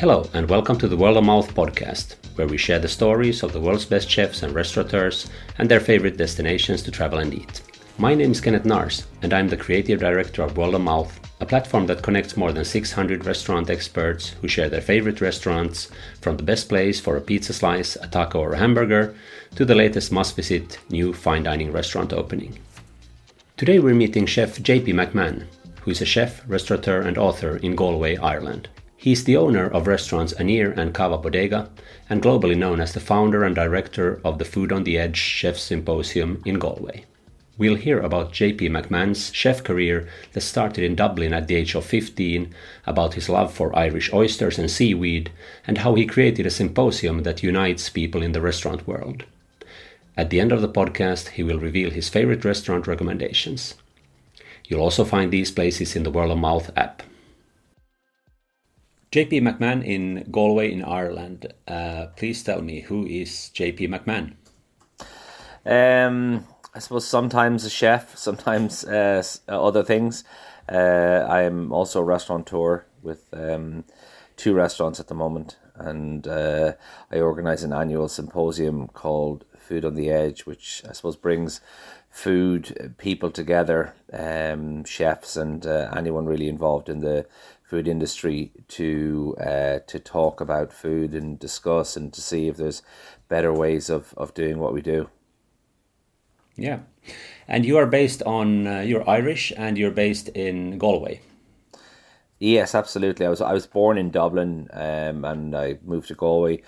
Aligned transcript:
Hello, 0.00 0.26
and 0.32 0.48
welcome 0.48 0.78
to 0.78 0.88
the 0.88 0.96
World 0.96 1.18
of 1.18 1.24
Mouth 1.24 1.54
podcast, 1.54 2.14
where 2.36 2.46
we 2.46 2.56
share 2.56 2.78
the 2.78 2.88
stories 2.88 3.42
of 3.42 3.52
the 3.52 3.60
world's 3.60 3.84
best 3.84 4.08
chefs 4.08 4.42
and 4.42 4.54
restaurateurs 4.54 5.28
and 5.58 5.70
their 5.70 5.78
favorite 5.78 6.16
destinations 6.16 6.82
to 6.84 6.90
travel 6.90 7.18
and 7.18 7.34
eat. 7.34 7.60
My 8.00 8.14
name 8.14 8.30
is 8.30 8.40
Kenneth 8.40 8.64
Nars, 8.64 9.06
and 9.20 9.34
I'm 9.34 9.48
the 9.48 9.58
creative 9.58 10.00
director 10.00 10.40
of 10.40 10.56
World 10.56 10.74
of 10.74 10.80
Mouth, 10.80 11.20
a 11.38 11.44
platform 11.44 11.84
that 11.88 12.02
connects 12.02 12.34
more 12.34 12.50
than 12.50 12.64
600 12.64 13.26
restaurant 13.26 13.68
experts 13.68 14.30
who 14.40 14.48
share 14.48 14.70
their 14.70 14.80
favorite 14.80 15.20
restaurants, 15.20 15.90
from 16.22 16.38
the 16.38 16.42
best 16.42 16.70
place 16.70 16.98
for 16.98 17.18
a 17.18 17.20
pizza 17.20 17.52
slice, 17.52 17.96
a 17.96 18.06
taco, 18.06 18.40
or 18.40 18.54
a 18.54 18.58
hamburger, 18.58 19.14
to 19.54 19.66
the 19.66 19.74
latest 19.74 20.12
must 20.12 20.34
visit 20.34 20.78
new 20.88 21.12
fine 21.12 21.42
dining 21.42 21.72
restaurant 21.72 22.14
opening. 22.14 22.58
Today 23.58 23.78
we're 23.78 23.94
meeting 23.94 24.24
chef 24.24 24.56
JP 24.56 24.94
McMahon, 24.94 25.44
who 25.82 25.90
is 25.90 26.00
a 26.00 26.06
chef, 26.06 26.42
restaurateur, 26.48 27.02
and 27.02 27.18
author 27.18 27.58
in 27.58 27.76
Galway, 27.76 28.16
Ireland. 28.16 28.70
He 28.96 29.12
is 29.12 29.24
the 29.24 29.36
owner 29.36 29.68
of 29.68 29.86
restaurants 29.86 30.32
Aniar 30.32 30.74
and 30.74 30.94
Cava 30.94 31.18
Bodega, 31.18 31.68
and 32.08 32.22
globally 32.22 32.56
known 32.56 32.80
as 32.80 32.94
the 32.94 33.00
founder 33.00 33.44
and 33.44 33.54
director 33.54 34.22
of 34.24 34.38
the 34.38 34.46
Food 34.46 34.72
on 34.72 34.84
the 34.84 34.96
Edge 34.96 35.18
Chef 35.18 35.58
Symposium 35.58 36.42
in 36.46 36.58
Galway. 36.58 37.04
We'll 37.60 37.76
hear 37.76 38.00
about 38.00 38.32
JP 38.32 38.70
McMahon's 38.70 39.34
chef 39.34 39.62
career 39.62 40.08
that 40.32 40.40
started 40.40 40.82
in 40.82 40.94
Dublin 40.94 41.34
at 41.34 41.46
the 41.46 41.56
age 41.56 41.74
of 41.74 41.84
15, 41.84 42.54
about 42.86 43.12
his 43.12 43.28
love 43.28 43.52
for 43.52 43.78
Irish 43.78 44.10
oysters 44.14 44.58
and 44.58 44.70
seaweed, 44.70 45.30
and 45.66 45.76
how 45.76 45.94
he 45.94 46.06
created 46.06 46.46
a 46.46 46.50
symposium 46.50 47.22
that 47.24 47.42
unites 47.42 47.90
people 47.90 48.22
in 48.22 48.32
the 48.32 48.40
restaurant 48.40 48.86
world. 48.86 49.24
At 50.16 50.30
the 50.30 50.40
end 50.40 50.52
of 50.52 50.62
the 50.62 50.70
podcast, 50.70 51.32
he 51.36 51.42
will 51.42 51.58
reveal 51.58 51.90
his 51.90 52.08
favorite 52.08 52.46
restaurant 52.46 52.86
recommendations. 52.86 53.74
You'll 54.66 54.80
also 54.80 55.04
find 55.04 55.30
these 55.30 55.50
places 55.50 55.94
in 55.94 56.04
the 56.04 56.10
World 56.10 56.30
of 56.30 56.38
Mouth 56.38 56.70
app. 56.78 57.02
JP 59.12 59.42
McMahon 59.42 59.84
in 59.84 60.26
Galway 60.30 60.72
in 60.72 60.82
Ireland. 60.82 61.52
Uh, 61.68 62.06
please 62.16 62.42
tell 62.42 62.62
me 62.62 62.80
who 62.80 63.04
is 63.04 63.50
JP 63.52 63.90
McMahon? 63.90 64.32
Um, 65.66 66.46
I 66.72 66.78
suppose 66.78 67.06
sometimes 67.06 67.64
a 67.64 67.70
chef, 67.70 68.16
sometimes 68.18 68.84
uh, 68.84 69.22
other 69.48 69.82
things. 69.82 70.24
Uh, 70.68 71.26
I 71.28 71.42
am 71.42 71.72
also 71.72 72.00
a 72.00 72.04
restaurateur 72.04 72.84
with 73.02 73.26
um, 73.32 73.84
two 74.36 74.54
restaurants 74.54 75.00
at 75.00 75.08
the 75.08 75.14
moment, 75.14 75.56
and 75.74 76.28
uh, 76.28 76.74
I 77.10 77.20
organise 77.20 77.64
an 77.64 77.72
annual 77.72 78.08
symposium 78.08 78.86
called 78.88 79.44
Food 79.56 79.84
on 79.84 79.94
the 79.94 80.10
Edge, 80.10 80.46
which 80.46 80.82
I 80.88 80.92
suppose 80.92 81.16
brings 81.16 81.60
food 82.08 82.94
people 82.98 83.30
together, 83.30 83.94
um, 84.12 84.84
chefs 84.84 85.36
and 85.36 85.66
uh, 85.66 85.90
anyone 85.96 86.26
really 86.26 86.48
involved 86.48 86.88
in 86.88 87.00
the 87.00 87.26
food 87.62 87.86
industry 87.88 88.50
to 88.66 89.36
uh, 89.40 89.78
to 89.86 89.98
talk 89.98 90.40
about 90.40 90.72
food 90.72 91.14
and 91.14 91.38
discuss 91.38 91.96
and 91.96 92.12
to 92.12 92.20
see 92.20 92.48
if 92.48 92.56
there's 92.56 92.82
better 93.28 93.52
ways 93.52 93.88
of, 93.88 94.12
of 94.16 94.34
doing 94.34 94.58
what 94.58 94.72
we 94.72 94.82
do. 94.82 95.08
Yeah, 96.56 96.80
and 97.48 97.64
you 97.64 97.78
are 97.78 97.86
based 97.86 98.22
on 98.22 98.66
uh, 98.66 98.80
you're 98.80 99.08
Irish 99.08 99.52
and 99.56 99.78
you're 99.78 99.90
based 99.90 100.28
in 100.28 100.78
Galway. 100.78 101.20
Yes, 102.38 102.74
absolutely. 102.74 103.26
I 103.26 103.30
was 103.30 103.40
I 103.40 103.52
was 103.52 103.66
born 103.66 103.98
in 103.98 104.10
Dublin 104.10 104.68
um, 104.72 105.24
and 105.24 105.54
I 105.54 105.78
moved 105.82 106.08
to 106.08 106.14
Galway 106.14 106.62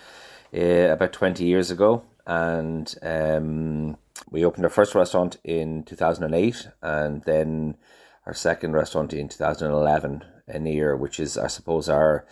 uh, 0.54 0.92
about 0.92 1.12
twenty 1.12 1.44
years 1.44 1.70
ago, 1.70 2.04
and 2.26 2.94
um, 3.02 3.96
we 4.30 4.44
opened 4.44 4.64
our 4.64 4.70
first 4.70 4.94
restaurant 4.94 5.38
in 5.44 5.84
two 5.84 5.96
thousand 5.96 6.24
and 6.24 6.34
eight, 6.34 6.68
and 6.80 7.22
then 7.24 7.76
our 8.26 8.34
second 8.34 8.72
restaurant 8.72 9.12
in 9.12 9.28
two 9.28 9.38
thousand 9.38 9.68
and 9.68 9.76
eleven 9.76 10.24
Aniar, 10.48 10.98
which 10.98 11.20
is, 11.20 11.38
I 11.38 11.46
suppose, 11.46 11.88
our 11.88 12.26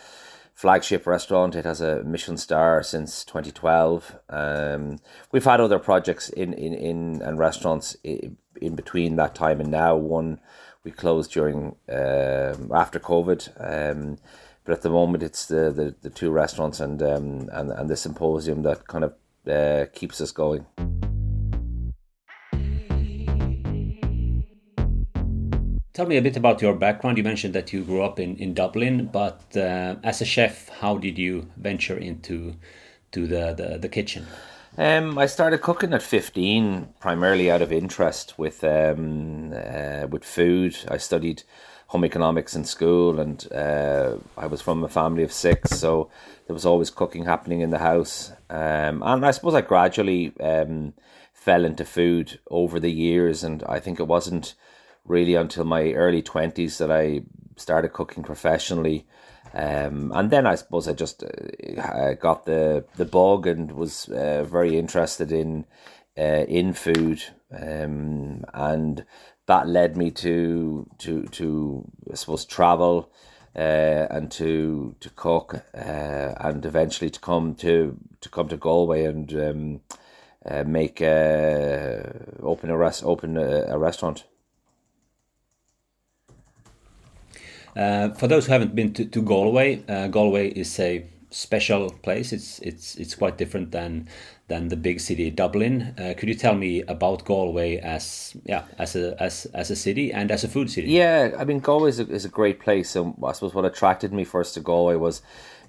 flagship 0.60 1.06
restaurant. 1.06 1.56
It 1.56 1.64
has 1.64 1.80
a 1.80 2.04
Michelin 2.04 2.36
star 2.36 2.82
since 2.82 3.24
2012. 3.24 4.18
Um, 4.28 4.98
we've 5.32 5.44
had 5.44 5.58
other 5.58 5.78
projects 5.78 6.28
in, 6.28 6.52
in, 6.52 6.74
in 6.74 7.22
and 7.22 7.38
restaurants 7.38 7.96
in, 8.04 8.36
in 8.60 8.76
between 8.76 9.16
that 9.16 9.34
time 9.34 9.60
and 9.60 9.70
now. 9.70 9.96
One 9.96 10.38
we 10.84 10.90
closed 10.90 11.32
during 11.32 11.76
um, 11.88 12.70
after 12.74 13.00
COVID. 13.00 13.40
Um, 13.58 14.18
but 14.64 14.74
at 14.74 14.82
the 14.82 14.90
moment, 14.90 15.22
it's 15.22 15.46
the, 15.46 15.72
the, 15.72 15.94
the 16.02 16.10
two 16.10 16.30
restaurants 16.30 16.78
and, 16.78 17.02
um, 17.02 17.48
and 17.52 17.70
and 17.70 17.88
the 17.88 17.96
symposium 17.96 18.60
that 18.64 18.86
kind 18.86 19.04
of 19.04 19.14
uh, 19.48 19.86
keeps 19.94 20.20
us 20.20 20.30
going. 20.30 20.66
Tell 26.00 26.08
me 26.08 26.16
a 26.16 26.22
bit 26.22 26.38
about 26.38 26.62
your 26.62 26.72
background. 26.72 27.18
You 27.18 27.24
mentioned 27.24 27.54
that 27.54 27.74
you 27.74 27.84
grew 27.84 28.00
up 28.00 28.18
in, 28.18 28.34
in 28.38 28.54
Dublin, 28.54 29.10
but 29.12 29.54
uh, 29.54 29.96
as 30.02 30.22
a 30.22 30.24
chef, 30.24 30.70
how 30.70 30.96
did 30.96 31.18
you 31.18 31.50
venture 31.58 31.98
into 31.98 32.54
to 33.12 33.26
the, 33.26 33.52
the, 33.52 33.76
the 33.76 33.88
kitchen? 33.90 34.24
Um, 34.78 35.18
I 35.18 35.26
started 35.26 35.60
cooking 35.60 35.92
at 35.92 36.00
15, 36.00 36.94
primarily 37.00 37.50
out 37.50 37.60
of 37.60 37.70
interest 37.70 38.38
with 38.38 38.64
um, 38.64 39.52
uh, 39.52 40.06
with 40.06 40.24
food. 40.24 40.74
I 40.88 40.96
studied 40.96 41.42
home 41.88 42.06
economics 42.06 42.56
in 42.56 42.64
school, 42.64 43.20
and 43.20 43.46
uh, 43.52 44.16
I 44.38 44.46
was 44.46 44.62
from 44.62 44.82
a 44.82 44.88
family 44.88 45.22
of 45.22 45.34
six, 45.34 45.78
so 45.78 46.08
there 46.46 46.54
was 46.54 46.64
always 46.64 46.88
cooking 46.88 47.26
happening 47.26 47.60
in 47.60 47.68
the 47.68 47.78
house. 47.78 48.32
Um, 48.48 49.02
and 49.02 49.26
I 49.26 49.32
suppose 49.32 49.52
I 49.52 49.60
gradually 49.60 50.32
um, 50.40 50.94
fell 51.34 51.66
into 51.66 51.84
food 51.84 52.40
over 52.50 52.80
the 52.80 52.90
years, 52.90 53.44
and 53.44 53.62
I 53.64 53.80
think 53.80 54.00
it 54.00 54.06
wasn't 54.06 54.54
really 55.10 55.34
until 55.34 55.64
my 55.64 55.92
early 55.92 56.22
20s 56.22 56.78
that 56.78 56.90
I 56.90 57.22
started 57.56 57.92
cooking 57.92 58.22
professionally. 58.22 59.06
Um, 59.52 60.12
and 60.14 60.30
then 60.30 60.46
I 60.46 60.54
suppose 60.54 60.86
I 60.86 60.92
just 60.92 61.24
uh, 61.24 62.14
got 62.14 62.46
the, 62.46 62.84
the 62.96 63.04
bug 63.04 63.46
and 63.48 63.72
was 63.72 64.08
uh, 64.08 64.44
very 64.44 64.78
interested 64.78 65.32
in 65.32 65.66
uh, 66.18 66.44
in 66.48 66.72
food, 66.72 67.22
um, 67.50 68.44
and 68.52 69.04
that 69.46 69.68
led 69.68 69.96
me 69.96 70.10
to 70.10 70.86
to 70.98 71.22
to 71.24 71.84
I 72.10 72.14
suppose 72.14 72.44
travel 72.44 73.10
uh, 73.56 74.06
and 74.10 74.30
to 74.32 74.94
to 75.00 75.10
cook 75.10 75.54
uh, 75.74 76.34
and 76.40 76.66
eventually 76.66 77.10
to 77.10 77.20
come 77.20 77.54
to 77.56 77.96
to 78.20 78.28
come 78.28 78.48
to 78.48 78.56
Galway 78.56 79.04
and 79.04 79.32
um, 79.34 79.80
uh, 80.44 80.64
make 80.64 81.00
open 81.00 82.70
a 82.70 82.76
rest 82.76 83.04
open 83.04 83.36
a, 83.36 83.66
a 83.68 83.78
restaurant. 83.78 84.24
Uh, 87.76 88.10
for 88.10 88.26
those 88.26 88.46
who 88.46 88.52
haven't 88.52 88.74
been 88.74 88.92
to, 88.94 89.04
to 89.04 89.22
Galway, 89.22 89.82
uh, 89.88 90.08
Galway 90.08 90.48
is 90.48 90.78
a 90.80 91.04
special 91.30 91.90
place. 91.90 92.32
It's 92.32 92.58
it's 92.60 92.96
it's 92.96 93.14
quite 93.14 93.38
different 93.38 93.70
than 93.70 94.08
than 94.48 94.68
the 94.68 94.76
big 94.76 95.00
city 95.00 95.30
Dublin. 95.30 95.94
Uh, 95.96 96.14
could 96.16 96.28
you 96.28 96.34
tell 96.34 96.54
me 96.54 96.82
about 96.82 97.24
Galway 97.24 97.76
as 97.76 98.36
yeah 98.44 98.64
as 98.78 98.96
a 98.96 99.20
as 99.22 99.46
as 99.54 99.70
a 99.70 99.76
city 99.76 100.12
and 100.12 100.30
as 100.30 100.44
a 100.44 100.48
food 100.48 100.70
city? 100.70 100.88
Yeah, 100.90 101.30
I 101.38 101.44
mean 101.44 101.60
Galway 101.60 101.90
is 101.90 102.00
a, 102.00 102.08
is 102.08 102.24
a 102.24 102.28
great 102.28 102.60
place. 102.60 102.96
And 102.96 103.14
I 103.24 103.32
suppose 103.32 103.54
what 103.54 103.64
attracted 103.64 104.12
me 104.12 104.24
first 104.24 104.54
to 104.54 104.60
Galway 104.60 104.96
was 104.96 105.22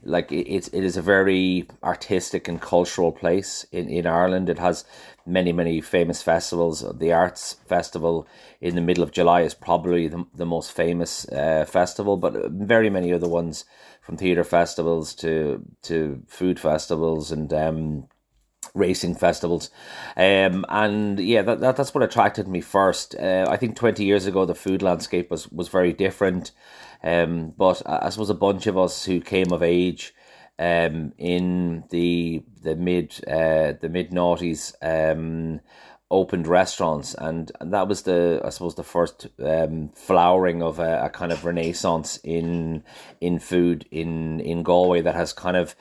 like 0.03 0.31
it's 0.31 0.67
it 0.69 0.83
is 0.83 0.97
a 0.97 1.01
very 1.01 1.67
artistic 1.83 2.47
and 2.47 2.61
cultural 2.61 3.11
place 3.11 3.65
in 3.71 3.89
in 3.89 4.07
Ireland. 4.07 4.49
It 4.49 4.59
has 4.59 4.85
many 5.25 5.53
many 5.53 5.81
famous 5.81 6.21
festivals. 6.21 6.83
The 6.97 7.13
Arts 7.13 7.57
Festival 7.67 8.27
in 8.59 8.75
the 8.75 8.81
middle 8.81 9.03
of 9.03 9.11
July 9.11 9.41
is 9.41 9.53
probably 9.53 10.07
the, 10.07 10.25
the 10.33 10.45
most 10.45 10.71
famous 10.71 11.27
uh, 11.29 11.65
festival, 11.67 12.17
but 12.17 12.51
very 12.51 12.89
many 12.89 13.13
other 13.13 13.29
ones 13.29 13.65
from 14.01 14.17
theatre 14.17 14.43
festivals 14.43 15.13
to 15.15 15.63
to 15.83 16.23
food 16.27 16.59
festivals 16.59 17.31
and 17.31 17.53
um, 17.53 18.07
racing 18.73 19.15
festivals. 19.15 19.69
Um, 20.15 20.65
and 20.69 21.19
yeah, 21.19 21.41
that, 21.43 21.59
that 21.59 21.75
that's 21.75 21.93
what 21.93 22.03
attracted 22.03 22.47
me 22.47 22.61
first. 22.61 23.15
Uh, 23.15 23.45
I 23.49 23.57
think 23.57 23.75
twenty 23.75 24.05
years 24.05 24.25
ago 24.25 24.45
the 24.45 24.55
food 24.55 24.81
landscape 24.81 25.29
was 25.29 25.51
was 25.51 25.67
very 25.67 25.93
different. 25.93 26.51
Um, 27.03 27.53
but 27.57 27.81
I 27.85 28.09
suppose 28.09 28.29
a 28.29 28.35
bunch 28.35 28.67
of 28.67 28.77
us 28.77 29.05
who 29.05 29.21
came 29.21 29.51
of 29.51 29.63
age 29.63 30.13
um, 30.59 31.13
in 31.17 31.83
the 31.89 32.43
the 32.61 32.75
mid 32.75 33.19
uh, 33.27 33.73
the 33.81 33.89
mid 33.89 34.11
noughties 34.11 34.73
um, 34.81 35.61
opened 36.11 36.45
restaurants, 36.45 37.15
and, 37.15 37.51
and 37.59 37.73
that 37.73 37.87
was 37.87 38.03
the 38.03 38.41
I 38.43 38.49
suppose 38.49 38.75
the 38.75 38.83
first 38.83 39.27
um, 39.43 39.89
flowering 39.95 40.61
of 40.61 40.77
a, 40.77 41.05
a 41.05 41.09
kind 41.09 41.31
of 41.31 41.45
renaissance 41.45 42.19
in 42.23 42.83
in 43.19 43.39
food 43.39 43.87
in 43.89 44.39
in 44.41 44.61
Galway 44.61 45.01
that 45.01 45.15
has 45.15 45.33
kind 45.33 45.57
of 45.57 45.75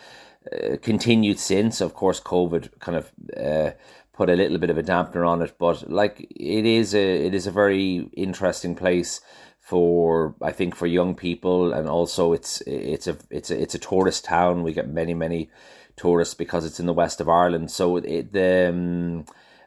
uh, 0.51 0.77
continued 0.81 1.39
since. 1.39 1.83
Of 1.83 1.95
course, 1.95 2.21
COVID 2.21 2.79
kind 2.81 2.97
of. 2.97 3.13
Uh, 3.37 3.73
put 4.13 4.29
a 4.29 4.37
little 4.37 4.59
bit 4.59 4.69
of 4.69 4.77
a 4.77 4.83
dampener 4.83 5.27
on 5.27 5.41
it. 5.41 5.55
But 5.57 5.91
like 5.91 6.21
it 6.21 6.67
is 6.67 6.95
a 6.95 7.27
it 7.27 7.35
is 7.35 7.47
a 7.47 7.51
very 7.51 8.11
interesting 8.13 8.75
place 8.75 9.23
for 9.71 10.35
I 10.43 10.51
think 10.51 10.75
for 10.75 10.87
young 10.89 11.15
people, 11.15 11.73
and 11.73 11.89
also 11.89 12.33
it's 12.33 12.61
it's 12.67 13.07
a 13.07 13.17
it's 13.31 13.51
a 13.53 13.63
it's 13.63 13.77
a 13.77 13.79
tourist 13.79 14.25
town. 14.25 14.65
We 14.65 14.73
get 14.73 14.89
many 14.89 15.15
many 15.15 15.49
tourists 15.97 16.35
because 16.35 16.67
it's 16.67 16.81
in 16.81 16.87
the 16.87 16.93
west 16.93 17.21
of 17.21 17.29
Ireland. 17.29 17.71
So 17.71 17.97
it 17.97 18.33
the 18.33 18.69
um, 18.69 19.25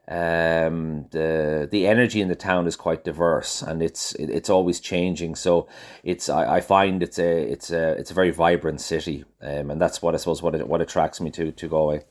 um, 0.09 1.05
the 1.11 1.69
the 1.71 1.87
energy 1.87 2.19
in 2.19 2.27
the 2.27 2.35
town 2.35 2.67
is 2.67 2.75
quite 2.75 3.05
diverse 3.05 3.61
and 3.61 3.81
it's 3.81 4.13
it, 4.15 4.29
it's 4.29 4.49
always 4.49 4.81
changing. 4.81 5.35
So 5.35 5.69
it's 6.03 6.27
I, 6.27 6.57
I 6.57 6.59
find 6.59 7.01
it's 7.01 7.17
a 7.17 7.51
it's 7.53 7.71
a 7.71 7.91
it's 7.93 8.11
a 8.11 8.13
very 8.13 8.31
vibrant 8.31 8.81
city, 8.81 9.23
um, 9.41 9.71
and 9.71 9.79
that's 9.79 10.01
what 10.01 10.15
I 10.15 10.17
suppose 10.17 10.41
what 10.43 10.55
it, 10.55 10.67
what 10.67 10.81
attracts 10.81 11.21
me 11.21 11.31
to 11.31 11.53
to 11.53 11.67
Galway. 11.69 12.03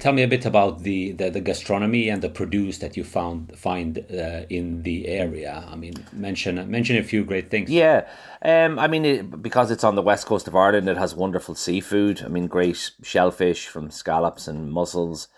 Tell 0.00 0.14
me 0.14 0.22
a 0.22 0.28
bit 0.28 0.46
about 0.46 0.82
the, 0.82 1.12
the, 1.12 1.28
the 1.28 1.42
gastronomy 1.42 2.08
and 2.08 2.22
the 2.22 2.30
produce 2.30 2.78
that 2.78 2.96
you 2.96 3.04
found 3.04 3.56
find 3.56 3.98
uh, 4.10 4.46
in 4.48 4.82
the 4.82 5.06
area. 5.06 5.62
I 5.70 5.76
mean, 5.76 5.94
mention 6.10 6.54
mention 6.70 6.96
a 6.96 7.02
few 7.02 7.22
great 7.22 7.50
things. 7.50 7.68
Yeah, 7.68 8.08
um, 8.42 8.78
I 8.78 8.88
mean, 8.88 9.04
it, 9.04 9.42
because 9.42 9.70
it's 9.70 9.84
on 9.84 9.96
the 9.96 10.02
west 10.02 10.26
coast 10.26 10.48
of 10.48 10.56
Ireland, 10.56 10.88
it 10.88 10.96
has 10.96 11.14
wonderful 11.14 11.54
seafood. 11.54 12.22
I 12.24 12.28
mean, 12.28 12.46
great 12.46 12.92
shellfish 13.02 13.68
from 13.68 13.90
scallops 13.90 14.48
and 14.48 14.72
mussels, 14.72 15.28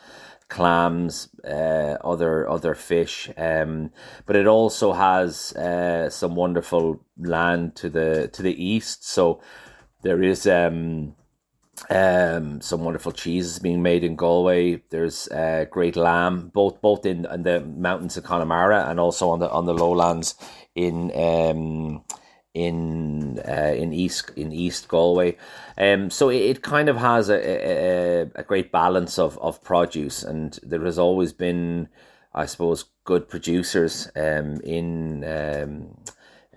clams, 0.49 1.29
uh, 1.45 1.97
other 2.05 2.49
other 2.49 2.77
fish. 2.77 3.31
Um, 3.37 3.91
but 4.27 4.37
it 4.37 4.47
also 4.47 4.93
has 4.93 5.53
uh, 5.55 6.09
some 6.09 6.37
wonderful 6.37 7.05
land 7.19 7.75
to 7.77 7.91
the 7.91 8.29
to 8.33 8.43
the 8.43 8.65
east. 8.65 9.09
So 9.09 9.43
there 10.03 10.23
is. 10.23 10.47
Um, 10.47 11.17
um, 11.91 12.61
some 12.61 12.85
wonderful 12.85 13.13
cheeses 13.13 13.59
being 13.59 13.83
made 13.83 14.05
in 14.05 14.17
Galway. 14.17 14.83
There's 14.91 15.29
uh, 15.29 15.65
great 15.71 15.97
lamb, 15.97 16.51
both 16.53 16.81
both 16.81 17.07
in, 17.07 17.27
in 17.27 17.43
the 17.43 17.61
mountains 17.61 18.17
of 18.17 18.25
Connemara 18.25 18.87
and 18.89 19.01
also 19.01 19.31
on 19.31 19.41
the 19.41 19.51
on 19.51 19.67
the 19.67 19.75
lowlands 19.75 20.35
in 20.75 21.11
um, 21.15 22.05
in 22.55 23.41
uh, 23.49 23.75
in 23.75 23.93
East 23.93 24.31
in 24.37 24.53
East 24.53 24.89
Galway. 24.89 25.37
Um, 25.79 26.11
so 26.11 26.29
it, 26.29 26.43
it 26.43 26.63
kind 26.63 26.89
of 26.89 26.99
has 26.99 27.31
a, 27.31 27.39
a, 27.39 28.31
a 28.35 28.43
great 28.43 28.71
balance 28.71 29.19
of, 29.19 29.39
of 29.39 29.63
produce, 29.65 30.23
and 30.23 30.59
there 30.63 30.85
has 30.85 30.99
always 30.99 31.33
been, 31.33 31.89
I 32.35 32.47
suppose, 32.47 32.85
good 33.05 33.29
producers 33.29 34.11
um, 34.15 34.61
in. 34.61 35.25
Um, 35.25 35.97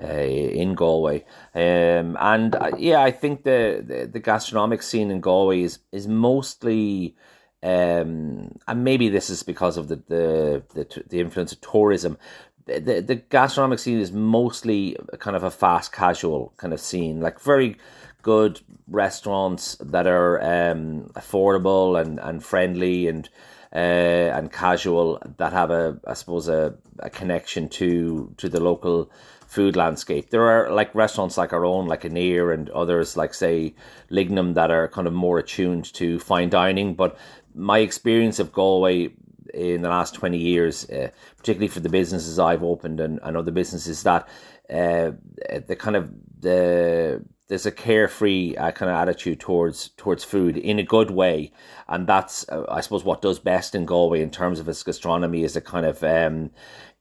uh, 0.01 0.07
in 0.07 0.75
Galway. 0.75 1.23
Um, 1.53 2.17
and 2.19 2.55
uh, 2.55 2.71
yeah, 2.77 3.01
I 3.01 3.11
think 3.11 3.43
the, 3.43 3.83
the, 3.85 4.07
the 4.07 4.19
gastronomic 4.19 4.83
scene 4.83 5.11
in 5.11 5.21
Galway 5.21 5.61
is 5.61 5.79
is 5.91 6.07
mostly. 6.07 7.15
Um, 7.63 8.59
and 8.67 8.83
maybe 8.83 9.09
this 9.09 9.31
is 9.31 9.41
because 9.41 9.77
of 9.77 9.87
the, 9.87 9.95
the, 10.07 10.63
the, 10.75 11.03
the 11.09 11.19
influence 11.19 11.51
of 11.51 11.61
tourism. 11.61 12.19
The, 12.67 13.01
the, 13.01 13.15
gastronomic 13.15 13.79
scene 13.79 13.99
is 13.99 14.11
mostly 14.11 14.95
kind 15.17 15.35
of 15.35 15.43
a 15.43 15.49
fast 15.49 15.91
casual 15.91 16.53
kind 16.57 16.73
of 16.73 16.79
scene, 16.79 17.21
like 17.21 17.39
very 17.39 17.77
good 18.21 18.61
restaurants 18.87 19.77
that 19.79 20.05
are 20.05 20.41
um, 20.41 21.09
affordable 21.15 21.99
and, 21.99 22.19
and 22.19 22.43
friendly 22.43 23.07
and 23.07 23.29
uh, 23.75 24.31
and 24.37 24.51
casual 24.51 25.21
that 25.37 25.51
have 25.51 25.69
a 25.69 25.99
I 26.07 26.13
suppose 26.13 26.47
a, 26.47 26.75
a 26.99 27.09
connection 27.09 27.67
to 27.69 28.33
to 28.37 28.47
the 28.47 28.61
local 28.61 29.11
food 29.47 29.75
landscape. 29.75 30.29
There 30.29 30.43
are 30.43 30.71
like 30.71 30.93
restaurants 30.95 31.37
like 31.37 31.53
our 31.53 31.65
own, 31.65 31.87
like 31.87 32.01
Aniar 32.01 32.53
and 32.53 32.69
others 32.71 33.17
like 33.17 33.33
say 33.33 33.75
Lignum 34.09 34.53
that 34.55 34.71
are 34.71 34.87
kind 34.87 35.07
of 35.07 35.13
more 35.13 35.39
attuned 35.39 35.93
to 35.93 36.19
fine 36.19 36.49
dining. 36.49 36.93
But 36.93 37.17
my 37.53 37.79
experience 37.79 38.39
of 38.39 38.51
Galway 38.51 39.11
in 39.53 39.81
the 39.81 39.89
last 39.89 40.13
20 40.13 40.37
years, 40.37 40.89
uh, 40.89 41.09
particularly 41.37 41.69
for 41.69 41.79
the 41.79 41.89
businesses 41.89 42.39
I've 42.39 42.63
opened 42.63 42.99
and, 42.99 43.19
and 43.23 43.37
other 43.37 43.51
businesses 43.51 44.03
that 44.03 44.27
uh, 44.69 45.11
the 45.67 45.75
kind 45.77 45.95
of 45.95 46.11
the 46.39 47.23
there's 47.47 47.67
a 47.67 47.71
carefree 47.71 48.55
uh, 48.55 48.71
kind 48.71 48.89
of 48.89 48.97
attitude 48.97 49.39
towards 49.39 49.89
towards 49.89 50.23
food 50.23 50.57
in 50.57 50.79
a 50.79 50.83
good 50.83 51.11
way, 51.11 51.51
and 51.87 52.07
that's 52.07 52.47
uh, 52.49 52.65
I 52.69 52.81
suppose 52.81 53.03
what 53.03 53.21
does 53.21 53.39
best 53.39 53.75
in 53.75 53.85
Galway 53.85 54.21
in 54.21 54.31
terms 54.31 54.59
of 54.59 54.67
its 54.67 54.81
gastronomy 54.81 55.43
is 55.43 55.55
a 55.55 55.61
kind 55.61 55.85
of 55.85 56.03
um, 56.03 56.49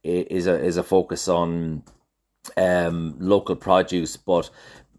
is 0.02 0.46
a 0.46 0.62
is 0.62 0.76
a 0.76 0.82
focus 0.82 1.28
on 1.28 1.82
um, 2.56 3.16
local 3.18 3.56
produce, 3.56 4.16
but 4.16 4.50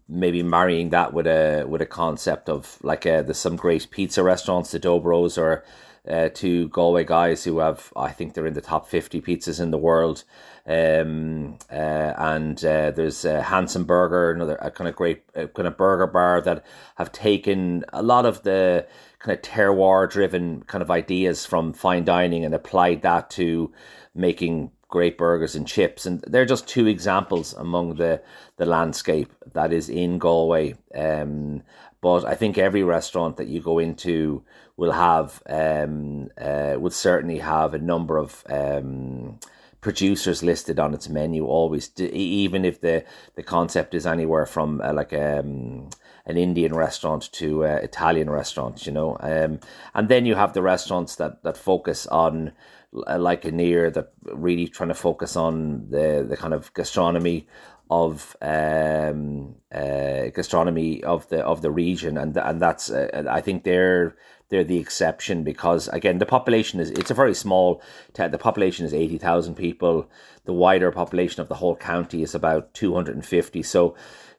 maybe 0.08 0.42
marrying 0.42 0.90
that 0.90 1.12
with 1.12 1.26
a 1.26 1.64
with 1.68 1.82
a 1.82 1.86
concept 1.86 2.48
of 2.48 2.78
like 2.82 3.06
uh, 3.06 3.22
there's 3.22 3.38
some 3.38 3.56
great 3.56 3.90
pizza 3.90 4.22
restaurants, 4.22 4.70
the 4.70 4.78
Dough 4.78 5.00
Bros 5.00 5.36
or 5.36 5.64
uh, 6.08 6.28
two 6.32 6.68
Galway 6.68 7.04
guys 7.04 7.44
who 7.44 7.58
have 7.58 7.92
I 7.96 8.10
think 8.10 8.34
they're 8.34 8.46
in 8.46 8.54
the 8.54 8.60
top 8.60 8.88
fifty 8.88 9.20
pizzas 9.20 9.60
in 9.60 9.70
the 9.70 9.78
world. 9.78 10.24
Um, 10.68 11.58
uh, 11.70 12.12
and 12.18 12.58
uh, 12.64 12.90
there's 12.90 13.24
uh, 13.24 13.40
Handsome 13.40 13.84
Burger, 13.84 14.32
another 14.32 14.56
a 14.56 14.70
kind 14.70 14.88
of 14.88 14.96
great 14.96 15.22
uh, 15.36 15.46
kind 15.46 15.68
of 15.68 15.76
burger 15.76 16.08
bar 16.08 16.40
that 16.40 16.64
have 16.96 17.12
taken 17.12 17.84
a 17.92 18.02
lot 18.02 18.26
of 18.26 18.42
the 18.42 18.86
kind 19.20 19.36
of 19.36 19.42
terroir 19.42 20.10
driven 20.10 20.62
kind 20.64 20.82
of 20.82 20.90
ideas 20.90 21.46
from 21.46 21.72
fine 21.72 22.04
dining 22.04 22.44
and 22.44 22.54
applied 22.54 23.02
that 23.02 23.30
to 23.30 23.72
making 24.14 24.72
great 24.88 25.18
burgers 25.18 25.54
and 25.54 25.66
chips, 25.66 26.06
and 26.06 26.20
they're 26.26 26.46
just 26.46 26.68
two 26.68 26.86
examples 26.86 27.54
among 27.54 27.96
the 27.96 28.22
the 28.56 28.66
landscape 28.66 29.32
that 29.52 29.72
is 29.72 29.88
in 29.88 30.18
Galway. 30.18 30.74
Um, 30.94 31.62
but 32.00 32.24
I 32.24 32.34
think 32.34 32.58
every 32.58 32.82
restaurant 32.82 33.36
that 33.36 33.48
you 33.48 33.60
go 33.60 33.78
into 33.78 34.44
will 34.76 34.92
have 34.92 35.42
um, 35.48 36.28
uh, 36.40 36.76
would 36.78 36.92
certainly 36.92 37.38
have 37.38 37.74
a 37.74 37.78
number 37.78 38.18
of 38.18 38.44
um, 38.48 39.38
producers 39.80 40.42
listed 40.42 40.78
on 40.80 40.94
its 40.94 41.08
menu 41.08 41.46
always 41.46 41.92
even 42.00 42.64
if 42.64 42.80
the 42.80 43.04
the 43.36 43.42
concept 43.42 43.94
is 43.94 44.04
anywhere 44.04 44.44
from 44.44 44.80
uh, 44.80 44.92
like 44.92 45.12
um 45.12 45.88
an 46.24 46.36
Indian 46.36 46.74
restaurant 46.74 47.30
to 47.30 47.64
uh, 47.64 47.78
Italian 47.82 48.28
restaurants 48.28 48.84
you 48.84 48.92
know 48.92 49.16
um 49.20 49.60
and 49.94 50.08
then 50.08 50.26
you 50.26 50.34
have 50.34 50.54
the 50.54 50.62
restaurants 50.62 51.14
that 51.16 51.42
that 51.44 51.56
focus 51.56 52.06
on 52.08 52.50
like 52.96 53.42
Aniar 53.42 53.92
that 53.92 54.12
really 54.22 54.68
trying 54.68 54.88
to 54.88 54.94
focus 54.94 55.36
on 55.36 55.90
the 55.90 56.26
the 56.28 56.36
kind 56.36 56.54
of 56.54 56.72
gastronomy 56.74 57.46
of 57.90 58.36
um, 58.42 59.54
uh, 59.72 60.26
gastronomy 60.34 61.04
of 61.04 61.28
the 61.28 61.44
of 61.44 61.62
the 61.62 61.70
region, 61.70 62.16
and 62.16 62.36
and 62.36 62.60
that's 62.60 62.90
uh, 62.90 63.24
I 63.28 63.40
think 63.40 63.64
they're 63.64 64.16
they're 64.48 64.64
the 64.64 64.78
exception 64.78 65.44
because 65.44 65.88
again 65.88 66.18
the 66.18 66.26
population 66.26 66.80
is 66.80 66.90
it's 66.90 67.10
a 67.10 67.14
very 67.14 67.34
small 67.34 67.82
the 68.14 68.38
population 68.38 68.86
is 68.86 68.94
80,000 68.94 69.54
people. 69.54 70.08
The 70.44 70.52
wider 70.52 70.92
population 70.92 71.40
of 71.42 71.48
the 71.48 71.56
whole 71.56 71.76
county 71.76 72.22
is 72.22 72.34
about 72.34 72.72
250 72.74 73.62
so 73.62 73.96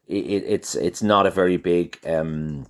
it, 0.08 0.44
it's 0.48 0.76
it's 0.76 1.04
not 1.04 1.26
a 1.28 1.32
very 1.32 1.58
big 1.58 2.00
um, 2.06 2.66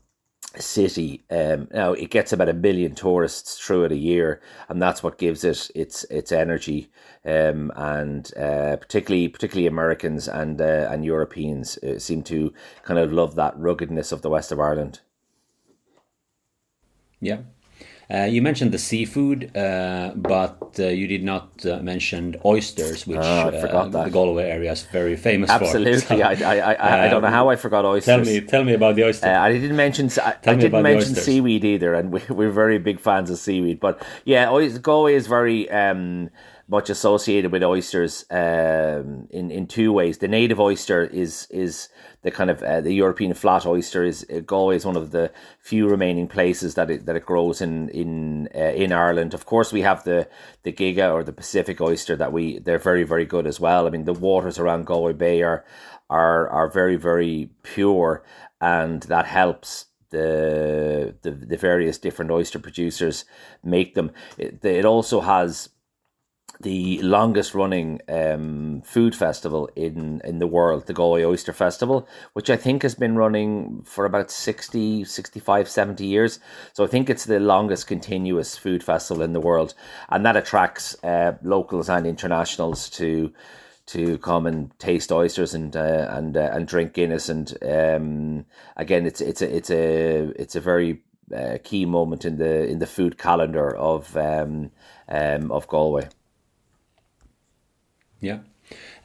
city. 0.62 1.24
Um, 1.30 1.68
now 1.74 1.94
it 1.94 2.10
gets 2.10 2.34
about 2.34 2.50
a 2.50 2.54
million 2.54 2.96
tourists 2.96 3.58
through 3.58 3.86
it 3.86 3.92
a 3.92 3.98
year, 3.98 4.42
and 4.70 4.82
that's 4.82 5.04
what 5.04 5.18
gives 5.18 5.44
it 5.44 5.70
its 5.76 6.04
its 6.06 6.32
energy. 6.32 6.90
Um, 7.26 7.72
and 7.76 8.32
uh, 8.38 8.78
particularly 8.78 9.28
particularly 9.28 9.68
Americans 9.68 10.28
and 10.28 10.62
uh, 10.62 10.88
and 10.90 11.04
Europeans 11.04 11.78
uh, 11.80 12.00
seem 12.00 12.24
to 12.24 12.54
kind 12.84 13.00
of 13.00 13.12
love 13.12 13.36
that 13.36 13.58
ruggedness 13.58 14.12
of 14.12 14.22
the 14.22 14.30
west 14.30 14.52
of 14.52 14.60
Ireland. 14.60 15.02
Yeah, 17.20 17.40
you 18.10 18.42
mentioned 18.42 18.72
the 18.72 18.78
seafood, 18.78 19.56
uh, 19.56 20.14
but 20.16 20.80
uh, 20.80 20.88
you 20.88 21.08
did 21.08 21.24
not 21.24 21.66
uh, 21.66 21.80
mention 21.80 22.38
oysters, 22.46 23.06
which 23.06 23.20
oh, 23.22 23.52
the 23.90 24.10
Galway 24.10 24.50
area 24.50 24.72
is 24.72 24.84
very 24.84 25.18
famous 25.18 25.50
Absolutely. 25.50 26.00
for. 26.00 26.14
Absolutely, 26.14 26.46
I, 26.46 26.54
I, 26.54 26.74
I, 26.74 27.06
I, 27.06 27.10
don't 27.10 27.22
know 27.22 27.30
how 27.30 27.50
I 27.50 27.58
forgot 27.58 27.84
oysters. 27.84 28.06
Tell 28.06 28.20
me, 28.24 28.42
tell 28.42 28.64
me 28.64 28.74
about 28.74 28.96
the 28.96 29.04
oyster. 29.04 29.28
I 29.28 29.52
didn't 29.52 29.76
mention, 29.76 30.10
I, 30.24 30.36
I 30.46 30.56
didn't 30.56 30.82
mention 30.82 31.16
seaweed 31.16 31.66
either, 31.66 31.94
and 31.94 32.14
we, 32.14 32.22
we're 32.30 32.52
very 32.52 32.78
big 32.78 33.00
fans 33.02 33.30
of 33.30 33.40
seaweed. 33.40 33.80
But 33.80 34.02
yeah, 34.26 34.46
Galway 34.82 35.16
is 35.16 35.28
very. 35.28 35.70
Um, 35.70 36.30
much 36.69 36.89
associated 36.89 37.51
with 37.51 37.63
oysters 37.63 38.25
um, 38.29 39.27
in 39.29 39.51
in 39.51 39.67
two 39.67 39.93
ways. 39.93 40.17
The 40.17 40.27
native 40.27 40.59
oyster 40.59 41.05
is 41.05 41.47
is 41.50 41.89
the 42.24 42.31
kind 42.31 42.50
of 42.50 42.62
uh, 42.62 42.81
the 42.81 42.93
European 42.93 43.33
flat 43.33 43.65
oyster 43.65 44.03
is 44.03 44.25
uh, 44.33 44.39
Galway 44.39 44.75
is 44.75 44.86
one 44.86 44.97
of 44.97 45.12
the 45.12 45.31
few 45.59 45.88
remaining 45.88 46.27
places 46.27 46.75
that 46.75 46.89
it 46.89 47.05
that 47.05 47.15
it 47.15 47.25
grows 47.25 47.62
in 47.62 47.89
in 47.89 48.50
uh, 48.53 48.74
in 48.75 48.91
Ireland. 48.91 49.33
Of 49.33 49.45
course, 49.45 49.71
we 49.71 49.81
have 49.81 50.03
the 50.03 50.27
the 50.63 50.74
Giga 50.74 51.13
or 51.13 51.24
the 51.24 51.31
Pacific 51.33 51.79
oyster 51.79 52.15
that 52.17 52.33
we 52.33 52.59
they're 52.59 52.79
very 52.79 53.03
very 53.03 53.25
good 53.25 53.47
as 53.47 53.59
well. 53.59 53.88
I 53.88 53.89
mean, 53.89 54.05
the 54.05 54.13
waters 54.13 54.59
around 54.59 54.86
Galway 54.86 55.13
Bay 55.13 55.41
are 55.43 55.63
are 56.09 56.50
are 56.50 56.69
very 56.69 56.97
very 56.97 57.50
pure, 57.63 58.24
and 58.59 59.03
that 59.03 59.25
helps 59.25 59.86
the 60.09 61.15
the, 61.21 61.31
the 61.31 61.57
various 61.57 61.97
different 61.97 62.31
oyster 62.31 62.59
producers 62.59 63.24
make 63.63 63.95
them. 63.95 64.12
It, 64.38 64.65
it 64.65 64.86
also 64.86 65.21
has 65.21 65.69
the 66.62 67.02
longest 67.02 67.54
running 67.54 68.02
um, 68.10 68.82
food 68.84 69.16
festival 69.16 69.70
in, 69.76 70.22
in 70.24 70.40
the 70.40 70.48
world, 70.48 70.88
the 70.88 70.94
Galway 70.94 71.24
Oyster 71.24 71.54
Festival, 71.54 72.08
which 72.34 72.50
I 72.50 72.58
think 72.58 72.82
has 72.84 72.96
been 72.96 73.16
running 73.16 73.84
for 73.84 74.06
about 74.06 74.32
60, 74.32 75.04
65, 75.04 75.70
70 75.70 76.06
years. 76.06 76.40
So 76.74 76.84
I 76.84 76.88
think 76.88 77.10
it's 77.10 77.26
the 77.26 77.40
longest 77.40 77.88
continuous 77.88 78.58
food 78.58 78.84
festival 78.84 79.24
in 79.24 79.34
the 79.34 79.40
world. 79.40 79.74
And 80.10 80.26
that 80.26 80.38
attracts 80.38 81.02
uh, 81.04 81.38
locals 81.44 81.90
and 81.90 82.06
internationals 82.08 82.90
to 82.92 83.34
to 83.88 84.18
come 84.18 84.46
and 84.46 84.78
taste 84.80 85.14
oysters 85.14 85.54
and 85.54 85.74
uh, 85.74 86.08
and 86.10 86.36
uh, 86.36 86.50
and 86.52 86.68
drink 86.68 86.94
Guinness. 86.94 87.30
And 87.30 87.58
um, 87.64 88.46
again, 88.76 89.06
it's 89.06 89.22
it's 89.22 89.42
a 89.42 89.56
it's 89.56 89.70
a 89.70 90.34
it's 90.36 90.56
a 90.56 90.62
very 90.62 91.02
uh, 91.36 91.58
key 91.64 91.86
moment 91.86 92.26
in 92.26 92.38
the 92.38 92.68
in 92.68 92.80
the 92.80 92.86
food 92.86 93.18
calendar 93.18 93.74
of 93.76 94.16
um, 94.18 94.72
um, 95.08 95.52
of 95.52 95.68
Galway. 95.68 96.10
Yeah. 98.19 98.39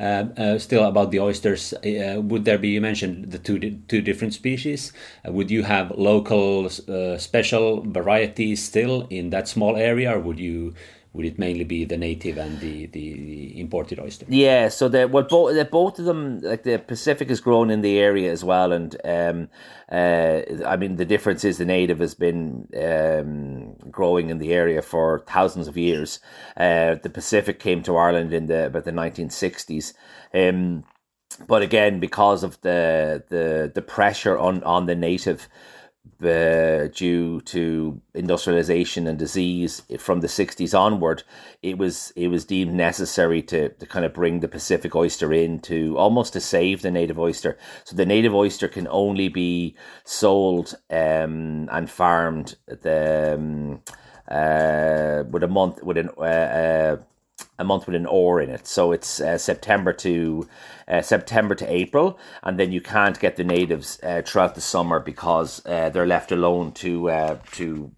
Uh, 0.00 0.26
uh, 0.37 0.59
still 0.59 0.85
about 0.85 1.12
the 1.12 1.21
oysters, 1.21 1.73
uh, 1.73 2.21
would 2.21 2.45
there 2.45 2.59
be? 2.59 2.71
You 2.71 2.81
mentioned 2.81 3.31
the 3.31 3.38
two 3.38 3.78
two 3.87 4.00
different 4.00 4.35
species. 4.35 4.92
Uh, 5.26 5.31
would 5.33 5.50
you 5.52 5.62
have 5.62 5.92
local 5.97 6.66
uh, 6.66 7.16
special 7.19 7.83
varieties 7.83 8.64
still 8.64 9.07
in 9.11 9.31
that 9.31 9.47
small 9.47 9.76
area, 9.76 10.16
or 10.16 10.19
would 10.19 10.40
you 10.40 10.75
would 11.14 11.26
it 11.26 11.38
mainly 11.38 11.64
be 11.64 11.85
the 11.85 11.99
native 11.99 12.38
and 12.38 12.59
the, 12.61 12.87
the, 12.87 13.61
imported 13.61 14.00
oyster? 14.00 14.25
Yeah, 14.28 14.69
so 14.69 14.88
the 14.88 15.07
well, 15.07 15.25
both 15.25 15.71
both 15.71 15.99
of 15.99 16.07
them, 16.07 16.40
like 16.40 16.62
the 16.62 16.78
Pacific 16.78 17.31
is 17.31 17.40
grown 17.40 17.71
in 17.71 17.83
the 17.83 17.99
area 17.99 18.33
as 18.33 18.42
well, 18.42 18.73
and 18.73 18.97
um, 19.04 19.49
uh, 19.90 20.40
I 20.66 20.76
mean 20.76 20.97
the 20.97 21.04
difference 21.04 21.45
is 21.45 21.59
the 21.59 21.66
native 21.66 21.99
has 21.99 22.14
been 22.14 22.66
um, 22.81 23.75
growing 23.90 24.31
in 24.31 24.38
the 24.38 24.54
area 24.54 24.81
for 24.81 25.23
thousands 25.26 25.69
of 25.69 25.76
years. 25.76 26.19
Uh, 26.57 26.95
the 26.95 27.11
Pacific 27.11 27.61
came 27.61 27.83
to 27.83 27.97
Ireland 27.97 28.33
in 28.33 28.47
the 28.47 28.66
about 28.66 28.85
the 28.85 28.92
nineteen 28.92 29.28
sixties. 29.28 29.92
Um, 30.33 30.85
but 31.47 31.62
again, 31.62 32.00
because 32.00 32.42
of 32.42 32.59
the 32.62 33.23
the 33.28 33.71
the 33.75 33.83
pressure 33.83 34.38
on 34.38 34.62
on 34.64 34.87
the 34.87 34.95
native, 34.95 35.47
due 36.23 37.41
to 37.41 38.01
industrialization 38.15 39.07
and 39.07 39.19
disease 39.19 39.83
from 39.99 40.21
the 40.21 40.27
60s 40.27 40.79
onward, 40.79 41.23
it 41.63 41.79
was 41.79 42.13
it 42.17 42.29
was 42.29 42.45
deemed 42.45 42.75
necessary 42.75 43.43
to, 43.43 43.71
to 43.71 43.87
kind 43.87 44.05
of 44.05 44.13
bring 44.13 44.41
the 44.41 44.49
Pacific 44.49 44.95
oyster 44.95 45.33
in 45.33 45.61
to 45.61 45.97
almost 45.99 46.33
to 46.33 46.41
save 46.41 46.83
the 46.83 46.91
native 46.91 47.19
oyster. 47.19 47.59
So 47.85 47.97
the 47.97 48.07
native 48.07 48.35
oyster 48.35 48.69
can 48.69 48.87
only 48.89 49.29
be 49.29 49.77
sold 50.05 50.75
um, 50.91 51.69
and 51.73 51.91
farmed 51.91 52.57
the 52.67 53.35
um, 53.35 53.83
uh, 54.29 55.25
with 55.31 55.43
a 55.43 55.49
month 55.49 55.83
with 55.83 55.99
an 55.99 56.11
uh, 56.17 56.23
uh 56.23 56.97
a 57.62 57.64
month 57.64 57.87
with 57.87 57.97
an 57.97 58.07
or 58.07 58.40
in 58.42 58.50
it. 58.50 58.66
So 58.66 58.92
it's 58.92 59.21
uh, 59.21 59.38
September 59.38 59.92
to 59.95 60.49
uh, 60.87 61.00
September 61.00 61.54
to 61.54 61.73
April, 61.73 62.19
and 62.42 62.59
then 62.59 62.73
you 62.73 62.83
can't 62.83 63.19
get 63.19 63.37
the 63.37 63.45
natives 63.45 63.99
uh, 64.02 64.23
throughout 64.26 64.54
the 64.54 64.61
summer 64.61 65.00
because 65.00 65.64
uh, 65.64 65.88
they're 65.88 66.07
left 66.07 66.33
alone 66.33 66.73
to 66.73 67.11
uh, 67.11 67.38
to 67.52 67.90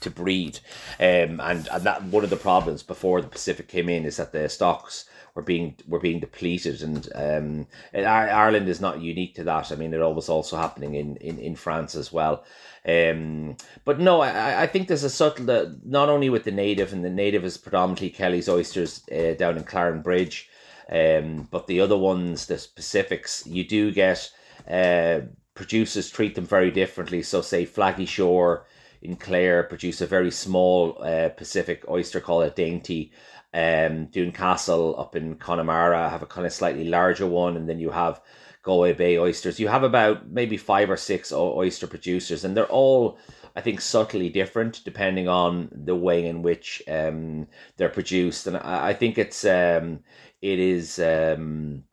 to 0.00 0.10
breed. 0.10 0.58
Um, 0.98 1.40
and 1.40 1.68
and 1.70 1.84
that 1.84 2.02
one 2.04 2.24
of 2.24 2.30
the 2.30 2.36
problems 2.36 2.82
before 2.82 3.20
the 3.20 3.28
Pacific 3.28 3.68
came 3.68 3.88
in 3.88 4.04
is 4.04 4.16
that 4.16 4.32
the 4.32 4.48
stocks 4.48 5.04
were 5.34 5.42
being 5.42 5.76
were 5.86 6.00
being 6.00 6.20
depleted, 6.20 6.82
and 6.82 7.08
um, 7.14 7.66
Ireland 7.94 8.68
is 8.68 8.80
not 8.80 9.00
unique 9.00 9.34
to 9.36 9.44
that. 9.44 9.70
I 9.70 9.76
mean, 9.76 9.94
it 9.94 9.98
was 9.98 10.28
also 10.28 10.56
happening 10.56 10.94
in 10.94 11.16
in, 11.16 11.38
in 11.38 11.54
France 11.54 11.94
as 11.94 12.12
well. 12.12 12.44
Um, 12.86 13.56
but 13.84 14.00
no, 14.00 14.20
I, 14.20 14.62
I 14.62 14.66
think 14.66 14.88
there's 14.88 15.04
a 15.04 15.10
subtle, 15.10 15.50
uh, 15.50 15.66
not 15.84 16.08
only 16.08 16.30
with 16.30 16.44
the 16.44 16.50
native, 16.50 16.92
and 16.92 17.04
the 17.04 17.10
native 17.10 17.44
is 17.44 17.58
predominantly 17.58 18.10
Kelly's 18.10 18.48
Oysters 18.48 19.02
uh, 19.10 19.34
down 19.34 19.58
in 19.58 19.64
Clarenbridge, 19.64 20.48
um, 20.90 21.48
but 21.50 21.66
the 21.66 21.80
other 21.80 21.96
ones, 21.96 22.46
the 22.46 22.66
Pacifics, 22.74 23.46
you 23.46 23.64
do 23.64 23.92
get 23.92 24.30
uh, 24.68 25.20
producers 25.54 26.10
treat 26.10 26.34
them 26.34 26.46
very 26.46 26.70
differently. 26.70 27.22
So, 27.22 27.42
say 27.42 27.66
Flaggy 27.66 28.08
Shore 28.08 28.66
in 29.02 29.16
Clare 29.16 29.62
produce 29.62 30.00
a 30.00 30.06
very 30.06 30.30
small 30.30 30.96
uh, 31.02 31.28
Pacific 31.30 31.84
oyster 31.88 32.20
called 32.20 32.44
a 32.44 32.50
dainty. 32.50 33.12
Um, 33.52 34.06
Dune 34.06 34.32
Castle 34.32 34.98
up 34.98 35.16
in 35.16 35.34
Connemara 35.34 36.08
have 36.08 36.22
a 36.22 36.26
kind 36.26 36.46
of 36.46 36.52
slightly 36.52 36.84
larger 36.84 37.26
one, 37.26 37.56
and 37.56 37.68
then 37.68 37.78
you 37.78 37.90
have 37.90 38.20
Galway 38.62 38.92
Bay 38.92 39.18
oysters. 39.18 39.58
You 39.58 39.68
have 39.68 39.82
about 39.82 40.30
maybe 40.30 40.56
five 40.56 40.90
or 40.90 40.96
six 40.96 41.32
oyster 41.32 41.86
producers, 41.86 42.44
and 42.44 42.56
they're 42.56 42.66
all, 42.66 43.18
I 43.56 43.60
think, 43.60 43.80
subtly 43.80 44.28
different 44.28 44.82
depending 44.84 45.28
on 45.28 45.70
the 45.72 45.96
way 45.96 46.26
in 46.26 46.42
which 46.42 46.82
um, 46.88 47.46
they're 47.76 47.88
produced. 47.88 48.46
And 48.46 48.56
I, 48.56 48.88
I 48.88 48.94
think 48.94 49.18
it's 49.18 49.44
um, 49.44 50.00
it 50.42 50.58
is 50.58 50.98
um, 50.98 51.84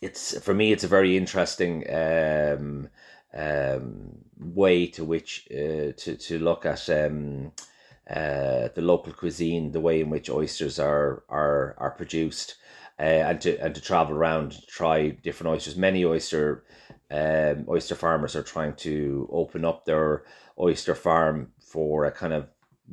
it's 0.00 0.38
for 0.38 0.54
me, 0.54 0.72
it's 0.72 0.84
a 0.84 0.88
very 0.88 1.16
interesting 1.16 1.84
um, 1.92 2.88
um, 3.34 4.18
way 4.38 4.86
to 4.88 5.04
which 5.04 5.48
uh, 5.50 5.92
to 5.96 6.16
to 6.16 6.38
look 6.38 6.66
at. 6.66 6.88
Um, 6.88 7.52
uh, 8.08 8.68
the 8.76 8.82
local 8.82 9.12
cuisine, 9.12 9.72
the 9.72 9.80
way 9.80 10.00
in 10.00 10.10
which 10.10 10.30
oysters 10.30 10.78
are 10.78 11.24
are 11.28 11.74
are 11.78 11.90
produced, 11.90 12.54
uh, 12.98 13.02
and 13.02 13.40
to 13.42 13.56
and 13.58 13.74
to 13.74 13.80
travel 13.80 14.14
around 14.16 14.66
try 14.66 15.10
different 15.10 15.52
oysters. 15.52 15.76
Many 15.76 16.04
oyster 16.04 16.64
um, 17.10 17.66
oyster 17.68 17.94
farmers 17.94 18.34
are 18.34 18.42
trying 18.42 18.74
to 18.76 19.28
open 19.30 19.64
up 19.64 19.84
their 19.84 20.24
oyster 20.58 20.94
farm 20.94 21.52
for 21.60 22.04
a 22.04 22.12
kind 22.12 22.32
of 22.32 22.48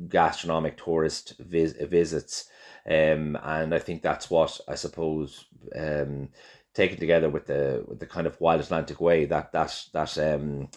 gastronomic 0.08 0.76
tourist 0.76 1.34
vis- 1.38 1.72
visits, 1.72 2.48
um, 2.86 3.38
and 3.42 3.74
I 3.74 3.78
think 3.78 4.02
that's 4.02 4.30
what 4.30 4.60
I 4.68 4.74
suppose 4.74 5.46
um, 5.74 6.28
taken 6.74 6.98
together 6.98 7.30
with 7.30 7.46
the 7.46 7.84
with 7.86 8.00
the 8.00 8.06
kind 8.06 8.26
of 8.26 8.40
wild 8.40 8.60
Atlantic 8.60 9.00
way 9.00 9.24
that 9.24 9.52
that 9.52 9.86
that 9.92 10.18
um 10.18 10.68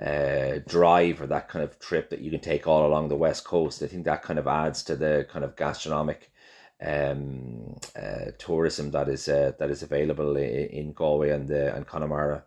uh, 0.00 0.60
drive 0.66 1.20
or 1.20 1.26
that 1.26 1.48
kind 1.48 1.62
of 1.62 1.78
trip 1.78 2.08
that 2.08 2.20
you 2.20 2.30
can 2.30 2.40
take 2.40 2.66
all 2.66 2.86
along 2.86 3.08
the 3.08 3.16
west 3.16 3.44
coast. 3.44 3.82
I 3.82 3.86
think 3.86 4.04
that 4.06 4.22
kind 4.22 4.38
of 4.38 4.46
adds 4.46 4.82
to 4.84 4.96
the 4.96 5.26
kind 5.30 5.44
of 5.44 5.56
gastronomic 5.56 6.32
um, 6.82 7.76
uh, 7.94 8.30
tourism 8.38 8.90
that 8.90 9.08
is 9.08 9.28
uh, 9.28 9.52
that 9.58 9.70
is 9.70 9.82
available 9.82 10.36
in, 10.36 10.66
in 10.68 10.92
Galway 10.92 11.30
and 11.30 11.50
uh, 11.50 11.74
and 11.74 11.86
Connemara. 11.86 12.44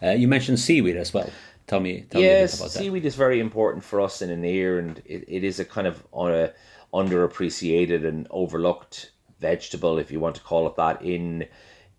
Uh, 0.00 0.10
you 0.10 0.28
mentioned 0.28 0.60
seaweed 0.60 0.96
as 0.96 1.12
well. 1.12 1.28
Tell 1.66 1.80
me, 1.80 2.02
tell 2.02 2.20
yes, 2.20 2.54
me 2.54 2.64
about 2.64 2.70
seaweed 2.70 3.04
is 3.04 3.14
very 3.14 3.40
important 3.40 3.84
for 3.84 4.00
us 4.00 4.22
in 4.22 4.30
Aniar, 4.30 4.78
and 4.78 4.98
it, 5.04 5.24
it 5.28 5.44
is 5.44 5.60
a 5.60 5.64
kind 5.64 5.86
of 5.86 6.06
on 6.12 6.32
a 6.32 6.52
underappreciated 6.94 8.06
and 8.06 8.26
overlooked 8.30 9.12
vegetable, 9.38 9.98
if 9.98 10.10
you 10.10 10.20
want 10.20 10.34
to 10.36 10.40
call 10.40 10.66
it 10.66 10.76
that, 10.76 11.02
in 11.02 11.46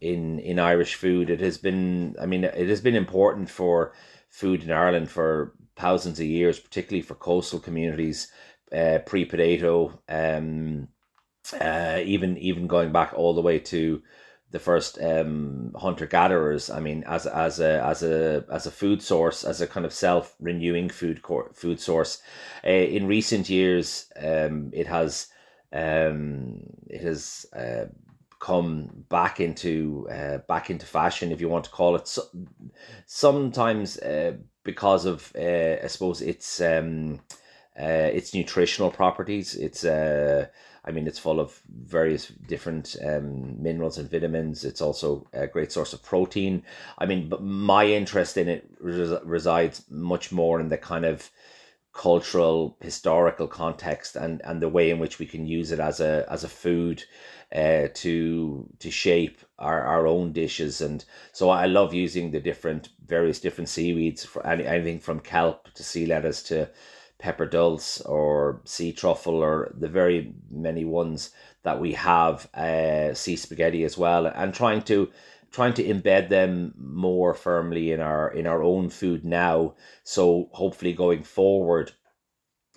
in 0.01 0.39
in 0.39 0.59
Irish 0.59 0.95
food. 0.95 1.29
It 1.29 1.39
has 1.41 1.57
been, 1.57 2.15
I 2.19 2.25
mean, 2.25 2.45
it 2.45 2.69
has 2.69 2.81
been 2.81 2.95
important 2.95 3.49
for 3.49 3.93
food 4.29 4.63
in 4.63 4.71
Ireland 4.71 5.09
for 5.09 5.53
thousands 5.79 6.19
of 6.19 6.25
years, 6.25 6.59
particularly 6.59 7.01
for 7.01 7.15
coastal 7.15 7.59
communities, 7.59 8.31
uh, 8.75 8.99
pre 9.05 9.25
potato, 9.25 9.99
um, 10.09 10.87
uh, 11.59 11.99
even 12.03 12.37
even 12.37 12.67
going 12.67 12.91
back 12.91 13.13
all 13.15 13.33
the 13.33 13.41
way 13.41 13.59
to 13.59 14.01
the 14.51 14.59
first 14.59 14.99
um, 15.01 15.71
hunter 15.75 16.07
gatherers. 16.07 16.69
I 16.69 16.79
mean, 16.79 17.03
as 17.07 17.25
as 17.25 17.59
a 17.59 17.83
as 17.83 18.03
a 18.03 18.45
as 18.51 18.65
a 18.65 18.71
food 18.71 19.01
source, 19.01 19.43
as 19.43 19.61
a 19.61 19.67
kind 19.67 19.85
of 19.85 19.93
self 19.93 20.35
renewing 20.39 20.89
food 20.89 21.21
cor- 21.21 21.51
food 21.53 21.79
source. 21.79 22.21
Uh, 22.65 22.69
in 22.69 23.07
recent 23.07 23.49
years, 23.49 24.11
um, 24.17 24.71
it 24.73 24.87
has 24.87 25.27
um, 25.73 26.61
it 26.87 27.01
has 27.01 27.45
uh, 27.55 27.85
come 28.39 29.05
back 29.09 29.39
into 29.39 30.07
uh, 30.11 30.39
back 30.39 30.69
into 30.69 30.85
fashion, 30.85 31.31
if 31.31 31.41
you 31.41 31.49
want 31.49 31.65
to 31.65 31.71
call 31.71 31.95
it. 31.95 32.07
So, 32.07 32.23
sometimes 33.05 33.97
uh, 33.99 34.33
because 34.63 35.05
of 35.05 35.31
uh, 35.37 35.77
I 35.83 35.87
suppose 35.87 36.21
its 36.21 36.61
um, 36.61 37.21
uh, 37.79 38.09
its 38.13 38.33
nutritional 38.33 38.91
properties. 38.91 39.55
It's 39.55 39.83
uh, 39.83 40.47
I 40.85 40.91
mean, 40.91 41.07
it's 41.07 41.19
full 41.19 41.39
of 41.39 41.61
various 41.69 42.27
different 42.27 42.95
um, 43.05 43.61
minerals 43.61 43.97
and 43.97 44.09
vitamins. 44.09 44.65
It's 44.65 44.81
also 44.81 45.27
a 45.33 45.47
great 45.47 45.71
source 45.71 45.93
of 45.93 46.03
protein. 46.03 46.63
I 46.97 47.05
mean, 47.05 47.29
but 47.29 47.43
my 47.43 47.85
interest 47.85 48.37
in 48.37 48.47
it 48.49 48.69
res- 48.79 49.21
resides 49.23 49.83
much 49.89 50.31
more 50.31 50.59
in 50.59 50.69
the 50.69 50.77
kind 50.77 51.05
of 51.05 51.29
cultural, 51.93 52.77
historical 52.81 53.47
context 53.47 54.15
and, 54.15 54.41
and 54.45 54.61
the 54.61 54.69
way 54.69 54.89
in 54.89 54.99
which 54.99 55.19
we 55.19 55.25
can 55.25 55.45
use 55.45 55.71
it 55.71 55.79
as 55.79 55.99
a 55.99 56.25
as 56.29 56.43
a 56.43 56.49
food 56.49 57.03
uh, 57.55 57.87
to 57.93 58.69
to 58.79 58.91
shape 58.91 59.39
our, 59.57 59.81
our 59.81 60.07
own 60.07 60.31
dishes. 60.31 60.81
And 60.81 61.03
so 61.31 61.49
I 61.49 61.65
love 61.65 61.93
using 61.93 62.31
the 62.31 62.39
different 62.39 62.89
various 63.05 63.39
different 63.39 63.69
seaweeds 63.69 64.23
for 64.23 64.45
any, 64.45 64.65
anything 64.65 64.99
from 64.99 65.19
kelp 65.19 65.73
to 65.73 65.83
sea 65.83 66.05
lettuce 66.05 66.43
to 66.43 66.69
pepper 67.19 67.45
dulse 67.45 68.01
or 68.01 68.61
sea 68.63 68.93
truffle 68.93 69.35
or 69.35 69.73
the 69.77 69.89
very 69.89 70.33
many 70.49 70.85
ones 70.85 71.31
that 71.63 71.79
we 71.79 71.93
have 71.93 72.47
uh, 72.55 73.13
sea 73.13 73.35
spaghetti 73.35 73.83
as 73.83 73.97
well 73.97 74.25
and 74.25 74.53
trying 74.53 74.81
to 74.81 75.11
trying 75.51 75.73
to 75.73 75.83
embed 75.83 76.29
them 76.29 76.73
more 76.77 77.33
firmly 77.33 77.91
in 77.91 77.99
our 77.99 78.31
in 78.31 78.47
our 78.47 78.63
own 78.63 78.89
food 78.89 79.25
now 79.25 79.73
so 80.03 80.49
hopefully 80.53 80.93
going 80.93 81.21
forward 81.21 81.91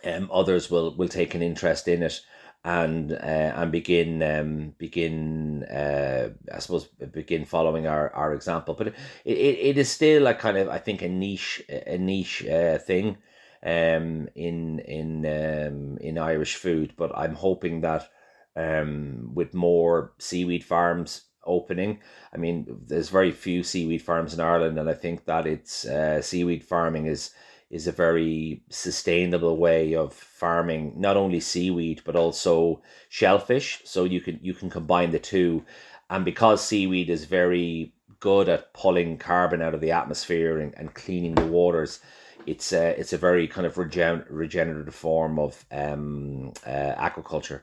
um, 0.04 0.28
others 0.32 0.68
will 0.68 0.96
will 0.96 1.08
take 1.08 1.34
an 1.36 1.42
interest 1.42 1.86
in 1.86 2.02
it 2.02 2.20
and 2.64 3.12
uh, 3.12 3.16
and 3.56 3.72
begin 3.72 4.22
um, 4.22 4.74
begin 4.78 5.64
uh, 5.64 6.30
I 6.52 6.58
suppose 6.60 6.86
begin 6.86 7.44
following 7.44 7.86
our, 7.86 8.10
our 8.14 8.34
example. 8.34 8.74
But 8.74 8.88
it, 8.88 8.94
it, 9.24 9.58
it 9.58 9.78
is 9.78 9.90
still 9.90 10.26
a 10.26 10.34
kind 10.34 10.56
of 10.56 10.68
I 10.68 10.78
think 10.78 11.02
a 11.02 11.08
niche 11.08 11.62
a 11.68 11.98
niche 11.98 12.46
uh, 12.46 12.78
thing 12.78 13.18
um, 13.64 14.28
in 14.34 14.78
in 14.80 15.26
um, 15.26 15.98
in 15.98 16.18
Irish 16.18 16.56
food. 16.56 16.94
But 16.96 17.10
I'm 17.16 17.34
hoping 17.34 17.80
that 17.80 18.08
um, 18.54 19.30
with 19.34 19.54
more 19.54 20.12
seaweed 20.18 20.64
farms 20.64 21.22
opening. 21.44 21.98
I 22.32 22.36
mean, 22.36 22.66
there's 22.86 23.08
very 23.08 23.32
few 23.32 23.64
seaweed 23.64 24.02
farms 24.02 24.32
in 24.34 24.40
Ireland, 24.40 24.78
and 24.78 24.88
I 24.88 24.94
think 24.94 25.24
that 25.24 25.46
it's 25.46 25.84
uh, 25.84 26.22
seaweed 26.22 26.64
farming 26.64 27.06
is 27.06 27.30
is 27.72 27.88
a 27.88 27.92
very 27.92 28.62
sustainable 28.68 29.56
way 29.56 29.96
of 29.96 30.14
farming 30.14 30.92
not 30.96 31.16
only 31.16 31.40
seaweed 31.40 32.00
but 32.04 32.14
also 32.14 32.80
shellfish. 33.08 33.80
So 33.84 34.04
you 34.04 34.20
can 34.20 34.38
you 34.40 34.54
can 34.54 34.70
combine 34.70 35.10
the 35.10 35.18
two. 35.18 35.64
And 36.08 36.24
because 36.24 36.64
seaweed 36.64 37.10
is 37.10 37.24
very 37.24 37.94
good 38.20 38.48
at 38.48 38.72
pulling 38.72 39.18
carbon 39.18 39.60
out 39.60 39.74
of 39.74 39.80
the 39.80 39.90
atmosphere 39.90 40.60
and, 40.60 40.72
and 40.76 40.94
cleaning 40.94 41.34
the 41.34 41.46
waters 41.46 41.98
it's 42.46 42.72
a, 42.72 42.98
it's 42.98 43.12
a 43.12 43.18
very 43.18 43.46
kind 43.46 43.66
of 43.66 43.78
regen- 43.78 44.24
regenerative 44.28 44.94
form 44.94 45.38
of 45.38 45.64
um, 45.70 46.52
uh, 46.66 46.94
aquaculture. 46.96 47.60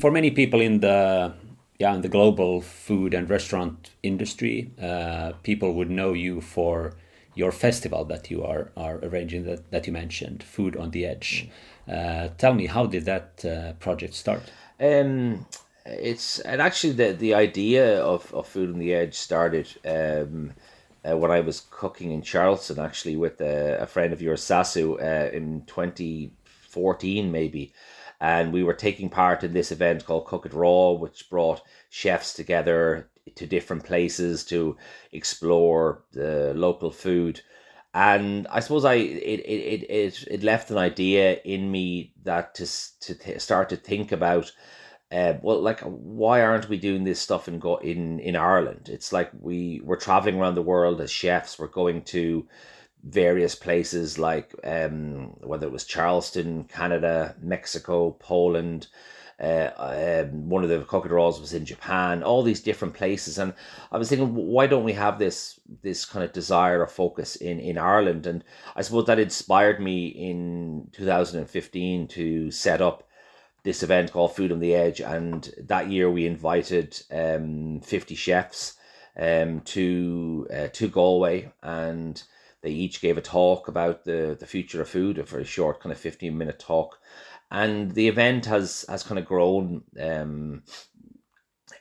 For 0.00 0.10
many 0.10 0.32
people 0.32 0.60
in 0.60 0.80
the 0.80 1.32
yeah, 1.82 1.96
in 1.96 2.02
the 2.02 2.08
global 2.18 2.60
food 2.60 3.12
and 3.12 3.28
restaurant 3.28 3.90
industry, 4.02 4.70
uh, 4.80 5.32
people 5.42 5.70
would 5.74 5.90
know 5.90 6.12
you 6.12 6.40
for 6.40 6.92
your 7.34 7.50
festival 7.50 8.04
that 8.04 8.30
you 8.30 8.44
are, 8.44 8.70
are 8.76 8.98
arranging 9.02 9.42
that, 9.46 9.70
that 9.72 9.86
you 9.86 9.92
mentioned, 9.92 10.44
Food 10.44 10.76
on 10.76 10.90
the 10.92 11.04
Edge. 11.04 11.48
Uh, 11.88 12.28
tell 12.38 12.54
me, 12.54 12.66
how 12.66 12.86
did 12.86 13.04
that 13.06 13.44
uh, 13.44 13.72
project 13.80 14.14
start? 14.14 14.42
Um, 14.78 15.44
it's 15.84 16.38
and 16.50 16.62
actually 16.62 16.92
the 16.92 17.10
the 17.26 17.34
idea 17.34 18.00
of, 18.00 18.32
of 18.32 18.46
Food 18.46 18.68
on 18.72 18.78
the 18.78 18.94
Edge 18.94 19.14
started 19.14 19.66
um, 19.84 20.52
uh, 21.04 21.16
when 21.16 21.32
I 21.38 21.40
was 21.40 21.66
cooking 21.80 22.12
in 22.12 22.22
Charleston, 22.22 22.78
actually 22.78 23.16
with 23.16 23.40
a, 23.40 23.82
a 23.82 23.86
friend 23.86 24.12
of 24.12 24.22
yours, 24.22 24.42
Sasu, 24.44 24.86
uh, 25.00 25.36
in 25.36 25.62
twenty 25.66 26.30
fourteen 26.44 27.32
maybe 27.32 27.72
and 28.22 28.52
we 28.52 28.62
were 28.62 28.72
taking 28.72 29.10
part 29.10 29.42
in 29.42 29.52
this 29.52 29.72
event 29.72 30.06
called 30.06 30.26
Cook 30.26 30.46
It 30.46 30.54
Raw, 30.54 30.92
which 30.92 31.28
brought 31.28 31.60
chefs 31.90 32.32
together 32.32 33.10
to 33.34 33.46
different 33.48 33.84
places 33.84 34.44
to 34.44 34.76
explore 35.10 36.04
the 36.12 36.54
local 36.54 36.92
food. 36.92 37.40
And 37.92 38.46
I 38.46 38.60
suppose 38.60 38.84
I 38.84 38.94
it 38.94 39.40
it 39.40 39.90
it 39.90 40.24
it 40.30 40.42
left 40.44 40.70
an 40.70 40.78
idea 40.78 41.40
in 41.44 41.68
me 41.70 42.14
that 42.22 42.54
to 42.54 42.66
to 43.00 43.14
th- 43.16 43.40
start 43.40 43.68
to 43.70 43.76
think 43.76 44.12
about. 44.12 44.52
Uh, 45.10 45.34
well, 45.42 45.60
like, 45.60 45.80
why 45.80 46.40
aren't 46.40 46.70
we 46.70 46.78
doing 46.78 47.04
this 47.04 47.20
stuff 47.20 47.48
in 47.48 47.58
go 47.58 47.76
in 47.78 48.20
in 48.20 48.36
Ireland? 48.36 48.88
It's 48.88 49.12
like 49.12 49.30
we 49.38 49.82
we're 49.84 49.96
traveling 49.96 50.36
around 50.36 50.54
the 50.54 50.62
world 50.62 51.00
as 51.00 51.10
chefs. 51.10 51.58
We're 51.58 51.66
going 51.66 52.02
to 52.04 52.46
various 53.02 53.54
places 53.54 54.18
like 54.18 54.54
um, 54.64 55.34
whether 55.40 55.66
it 55.66 55.72
was 55.72 55.84
Charleston, 55.84 56.64
Canada, 56.64 57.34
Mexico, 57.40 58.12
Poland. 58.12 58.88
Uh, 59.40 59.70
um, 60.24 60.48
one 60.48 60.62
of 60.62 60.68
the 60.70 60.84
Cook 60.84 61.04
was 61.10 61.52
in 61.52 61.64
Japan. 61.64 62.22
All 62.22 62.44
these 62.44 62.60
different 62.60 62.94
places, 62.94 63.38
and 63.38 63.54
I 63.90 63.98
was 63.98 64.08
thinking, 64.08 64.34
why 64.34 64.68
don't 64.68 64.84
we 64.84 64.92
have 64.92 65.18
this 65.18 65.58
this 65.82 66.04
kind 66.04 66.24
of 66.24 66.32
desire 66.32 66.80
or 66.80 66.86
focus 66.86 67.34
in 67.34 67.58
in 67.58 67.76
Ireland? 67.76 68.26
And 68.26 68.44
I 68.76 68.82
suppose 68.82 69.06
that 69.06 69.18
inspired 69.18 69.80
me 69.80 70.06
in 70.06 70.88
2015 70.92 72.06
to 72.08 72.50
set 72.52 72.80
up 72.80 73.08
this 73.64 73.82
event 73.82 74.12
called 74.12 74.36
Food 74.36 74.52
on 74.52 74.60
the 74.60 74.74
Edge. 74.74 75.00
And 75.00 75.52
that 75.58 75.90
year 75.90 76.08
we 76.08 76.26
invited 76.26 77.00
um, 77.10 77.80
50 77.80 78.14
chefs 78.14 78.74
um, 79.16 79.60
to 79.62 80.46
uh, 80.54 80.68
to 80.68 80.88
Galway 80.88 81.52
and 81.62 82.22
they 82.62 82.70
each 82.70 83.00
gave 83.00 83.18
a 83.18 83.22
talk 83.22 83.68
about 83.68 84.04
the, 84.04 84.36
the 84.38 84.46
future 84.46 84.80
of 84.80 84.88
food, 84.88 85.18
a 85.18 85.24
very 85.24 85.44
short, 85.44 85.80
kind 85.80 85.92
of 85.92 85.98
15 85.98 86.36
minute 86.36 86.58
talk. 86.58 86.98
And 87.50 87.92
the 87.92 88.08
event 88.08 88.46
has, 88.46 88.84
has 88.88 89.02
kind 89.02 89.18
of 89.18 89.26
grown, 89.26 89.82
um, 90.00 90.62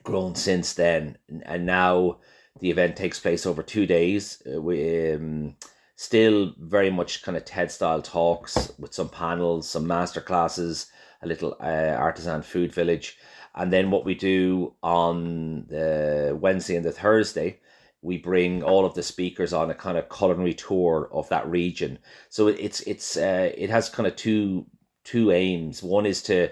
grown 0.03 0.36
since 0.36 0.73
then. 0.73 1.17
And 1.43 1.65
now 1.65 2.19
the 2.60 2.71
event 2.71 2.97
takes 2.97 3.19
place 3.19 3.45
over 3.45 3.63
two 3.63 3.86
days. 3.86 4.41
Uh, 4.45 4.62
we, 4.62 5.13
um, 5.13 5.55
still 6.01 6.53
very 6.58 6.89
much 6.89 7.21
kind 7.21 7.38
of 7.38 7.45
TED 7.45 7.71
style 7.71 8.01
talks 8.01 8.71
with 8.79 8.91
some 8.91 9.08
panels, 9.08 9.69
some 9.69 9.86
master 9.86 10.19
classes, 10.19 10.88
a 11.21 11.27
little 11.27 11.55
uh, 11.62 11.95
artisan 11.95 12.41
food 12.41 12.73
village. 12.73 13.17
And 13.53 13.71
then 13.71 13.91
what 13.91 14.03
we 14.03 14.15
do 14.15 14.73
on 14.82 15.67
the 15.67 16.36
Wednesday 16.41 16.75
and 16.75 16.84
the 16.84 16.91
Thursday 16.91 17.60
we 18.01 18.17
bring 18.17 18.63
all 18.63 18.85
of 18.85 18.93
the 18.95 19.03
speakers 19.03 19.53
on 19.53 19.69
a 19.69 19.75
kind 19.75 19.97
of 19.97 20.09
culinary 20.09 20.53
tour 20.53 21.09
of 21.11 21.29
that 21.29 21.47
region. 21.47 21.99
So 22.29 22.47
it's 22.47 22.81
it's 22.81 23.17
uh, 23.17 23.51
it 23.55 23.69
has 23.69 23.89
kind 23.89 24.07
of 24.07 24.15
two 24.15 24.65
two 25.03 25.31
aims. 25.31 25.83
One 25.83 26.05
is 26.05 26.21
to 26.23 26.49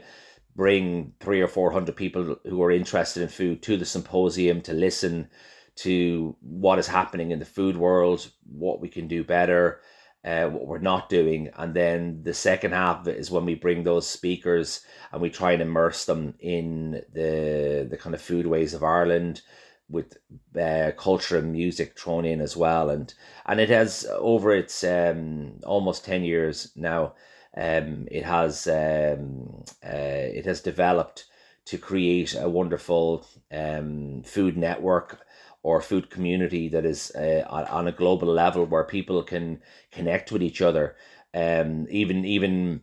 bring 0.55 1.13
three 1.19 1.41
or 1.41 1.47
four 1.47 1.71
hundred 1.71 1.95
people 1.95 2.35
who 2.45 2.61
are 2.61 2.71
interested 2.71 3.23
in 3.23 3.29
food 3.29 3.61
to 3.63 3.77
the 3.77 3.85
symposium 3.85 4.61
to 4.61 4.73
listen 4.73 5.29
to 5.77 6.35
what 6.41 6.77
is 6.79 6.87
happening 6.87 7.31
in 7.31 7.39
the 7.39 7.45
food 7.45 7.77
world, 7.77 8.29
what 8.45 8.81
we 8.81 8.89
can 8.89 9.07
do 9.07 9.23
better, 9.23 9.79
uh, 10.25 10.47
what 10.47 10.67
we're 10.67 10.77
not 10.79 11.07
doing. 11.07 11.49
And 11.57 11.73
then 11.73 12.21
the 12.23 12.33
second 12.33 12.73
half 12.73 13.07
is 13.07 13.31
when 13.31 13.45
we 13.45 13.55
bring 13.55 13.83
those 13.83 14.05
speakers 14.05 14.81
and 15.11 15.21
we 15.21 15.29
try 15.29 15.53
and 15.53 15.61
immerse 15.61 16.05
them 16.05 16.35
in 16.39 17.01
the 17.13 17.87
the 17.89 17.97
kind 17.97 18.13
of 18.13 18.21
food 18.21 18.45
ways 18.45 18.73
of 18.73 18.83
Ireland, 18.83 19.41
with 19.89 20.17
uh, 20.59 20.91
culture 20.97 21.37
and 21.37 21.51
music 21.51 21.97
thrown 21.97 22.25
in 22.25 22.41
as 22.41 22.55
well, 22.55 22.89
and 22.89 23.13
and 23.45 23.59
it 23.59 23.69
has 23.69 24.07
over 24.17 24.51
its 24.51 24.83
um, 24.83 25.59
almost 25.65 26.05
ten 26.05 26.23
years 26.23 26.71
now. 26.75 27.13
Um, 27.57 28.07
it 28.11 28.23
has 28.25 28.67
um, 28.67 29.63
uh, 29.83 30.27
it 30.37 30.45
has 30.45 30.61
developed 30.61 31.25
to 31.65 31.77
create 31.77 32.35
a 32.39 32.47
wonderful 32.47 33.25
um, 33.51 34.23
food 34.23 34.57
network 34.57 35.25
or 35.63 35.81
food 35.81 36.09
community 36.09 36.69
that 36.69 36.85
is 36.85 37.11
uh, 37.15 37.43
on 37.49 37.87
a 37.87 37.91
global 37.91 38.27
level 38.27 38.65
where 38.65 38.83
people 38.83 39.21
can 39.23 39.61
connect 39.91 40.31
with 40.31 40.41
each 40.41 40.61
other. 40.61 40.95
Um, 41.33 41.87
even 41.89 42.25
even 42.25 42.81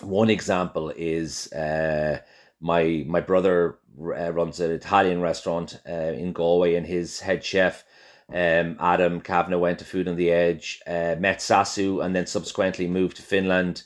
one 0.00 0.30
example 0.30 0.90
is 0.96 1.52
uh, 1.52 2.18
my 2.64 3.04
my 3.06 3.20
brother 3.20 3.78
uh, 4.00 4.32
runs 4.32 4.58
an 4.58 4.70
Italian 4.70 5.20
restaurant 5.20 5.78
uh, 5.86 5.92
in 5.92 6.32
Galway, 6.32 6.74
and 6.74 6.86
his 6.86 7.20
head 7.20 7.44
chef, 7.44 7.84
um, 8.30 8.76
Adam 8.80 9.20
Kavanagh, 9.20 9.58
went 9.58 9.78
to 9.80 9.84
Food 9.84 10.08
on 10.08 10.16
the 10.16 10.30
Edge, 10.30 10.80
uh, 10.86 11.14
met 11.18 11.38
Sasu, 11.38 12.02
and 12.02 12.16
then 12.16 12.26
subsequently 12.26 12.86
moved 12.86 13.16
to 13.16 13.22
Finland 13.22 13.82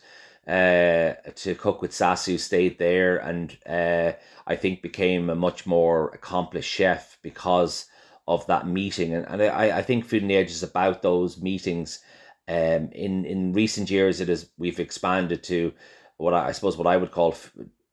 uh, 0.47 1.15
to 1.35 1.57
cook 1.59 1.83
with 1.83 1.91
Sasu. 1.91 2.39
Stayed 2.39 2.79
there, 2.79 3.19
and 3.19 3.59
uh, 3.67 4.13
I 4.47 4.55
think 4.55 4.81
became 4.81 5.29
a 5.29 5.35
much 5.35 5.67
more 5.67 6.11
accomplished 6.15 6.73
chef 6.73 7.19
because 7.21 7.87
of 8.29 8.47
that 8.47 8.69
meeting. 8.69 9.13
And, 9.13 9.27
and 9.27 9.43
I, 9.43 9.79
I 9.79 9.83
think 9.83 10.05
Food 10.05 10.23
on 10.23 10.29
the 10.29 10.37
Edge 10.37 10.53
is 10.53 10.63
about 10.63 11.03
those 11.03 11.43
meetings. 11.43 11.99
Um, 12.47 12.91
in 12.93 13.25
in 13.25 13.53
recent 13.53 13.91
years, 13.91 14.21
it 14.21 14.29
is 14.29 14.51
we've 14.57 14.79
expanded 14.79 15.43
to 15.45 15.73
what 16.17 16.33
I, 16.33 16.49
I 16.49 16.53
suppose 16.53 16.77
what 16.77 16.87
I 16.87 16.97
would 16.97 17.11
call 17.11 17.35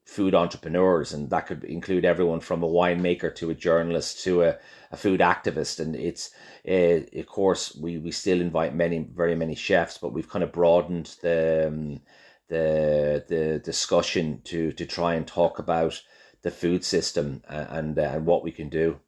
food 0.05 0.35
entrepreneurs, 0.35 1.13
and 1.13 1.29
that 1.31 1.47
could 1.47 1.63
include 1.63 2.05
everyone 2.05 2.39
from 2.39 2.63
a 2.63 2.67
winemaker 2.67 3.33
to 3.35 3.49
a 3.49 3.55
journalist 3.55 4.23
to 4.23 4.43
a, 4.43 4.57
a 4.91 4.97
food 4.97 5.19
activist. 5.19 5.79
And 5.79 5.95
it's, 5.95 6.29
uh, 6.67 7.01
of 7.19 7.25
course, 7.25 7.75
we, 7.75 7.97
we 7.97 8.11
still 8.11 8.39
invite 8.39 8.75
many, 8.75 8.99
very 8.99 9.35
many 9.35 9.55
chefs, 9.55 9.97
but 9.97 10.13
we've 10.13 10.29
kind 10.29 10.43
of 10.43 10.51
broadened 10.51 11.15
the 11.21 11.67
um, 11.67 12.01
the 12.47 13.25
the 13.27 13.59
discussion 13.63 14.41
to 14.43 14.71
to 14.73 14.85
try 14.85 15.15
and 15.15 15.25
talk 15.25 15.57
about 15.57 16.01
the 16.43 16.51
food 16.51 16.85
system 16.85 17.41
and 17.49 17.97
uh, 17.97 18.01
and 18.03 18.25
what 18.25 18.43
we 18.43 18.51
can 18.51 18.69
do. 18.69 18.99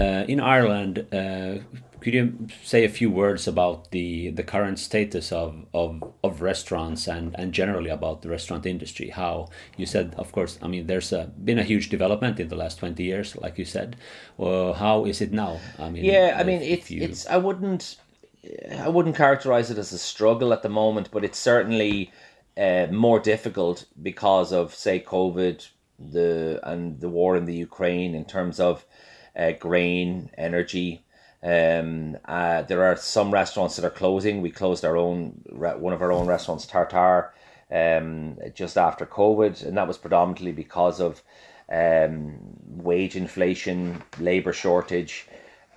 Uh, 0.00 0.24
in 0.26 0.40
Ireland, 0.40 1.06
uh, 1.12 1.58
could 2.00 2.14
you 2.14 2.48
say 2.62 2.84
a 2.84 2.88
few 2.88 3.10
words 3.10 3.46
about 3.46 3.90
the 3.90 4.30
the 4.30 4.42
current 4.42 4.78
status 4.78 5.32
of 5.32 5.66
of, 5.72 6.02
of 6.22 6.40
restaurants 6.40 7.06
and 7.06 7.34
and 7.38 7.52
generally 7.52 7.90
about 7.90 8.22
the 8.22 8.28
restaurant 8.28 8.66
industry? 8.66 9.10
How 9.10 9.48
you 9.76 9.86
said, 9.86 10.14
of 10.16 10.32
course, 10.32 10.58
I 10.62 10.68
mean, 10.68 10.86
there's 10.86 11.12
a, 11.12 11.30
been 11.44 11.58
a 11.58 11.62
huge 11.62 11.88
development 11.88 12.40
in 12.40 12.48
the 12.48 12.56
last 12.56 12.78
twenty 12.78 13.04
years, 13.04 13.36
like 13.36 13.58
you 13.58 13.64
said. 13.64 13.96
Well, 14.36 14.74
how 14.74 15.04
is 15.04 15.20
it 15.20 15.32
now? 15.32 15.60
I 15.78 15.90
mean, 15.90 16.04
yeah, 16.04 16.36
I 16.38 16.44
mean, 16.44 16.62
it's 16.62 16.90
you... 16.90 17.02
it's 17.02 17.26
I 17.26 17.36
wouldn't 17.36 17.96
I 18.78 18.88
wouldn't 18.88 19.16
characterize 19.16 19.70
it 19.70 19.78
as 19.78 19.92
a 19.92 19.98
struggle 19.98 20.52
at 20.52 20.62
the 20.62 20.68
moment, 20.68 21.10
but 21.10 21.24
it's 21.24 21.38
certainly 21.38 22.10
uh, 22.56 22.86
more 22.90 23.20
difficult 23.20 23.86
because 24.02 24.52
of 24.52 24.74
say 24.74 25.00
COVID 25.00 25.68
the 25.98 26.60
and 26.62 27.00
the 27.00 27.08
war 27.08 27.36
in 27.36 27.44
the 27.44 27.54
Ukraine 27.54 28.14
in 28.14 28.24
terms 28.24 28.58
of 28.58 28.86
uh, 29.36 29.52
grain, 29.52 30.30
energy. 30.36 31.04
Um, 31.42 32.18
uh, 32.26 32.62
there 32.62 32.84
are 32.84 32.96
some 32.96 33.30
restaurants 33.30 33.76
that 33.76 33.84
are 33.84 33.90
closing. 33.90 34.42
We 34.42 34.50
closed 34.50 34.84
our 34.84 34.96
own 34.96 35.42
one 35.50 35.92
of 35.92 36.02
our 36.02 36.12
own 36.12 36.26
restaurants, 36.26 36.66
Tartare, 36.66 37.32
um, 37.70 38.36
just 38.54 38.76
after 38.76 39.06
COVID, 39.06 39.64
and 39.64 39.76
that 39.76 39.88
was 39.88 39.96
predominantly 39.96 40.52
because 40.52 41.00
of 41.00 41.22
um, 41.70 42.36
wage 42.66 43.16
inflation, 43.16 44.02
labor 44.18 44.52
shortage, 44.52 45.26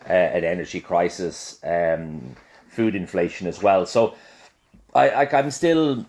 uh, 0.10 0.14
an 0.14 0.44
energy 0.44 0.82
crisis, 0.82 1.60
um, 1.64 2.36
food 2.68 2.96
inflation 2.96 3.48
as 3.48 3.62
well. 3.64 3.86
So, 3.86 4.16
I, 4.94 5.10
I 5.10 5.38
I'm 5.38 5.52
still 5.52 6.06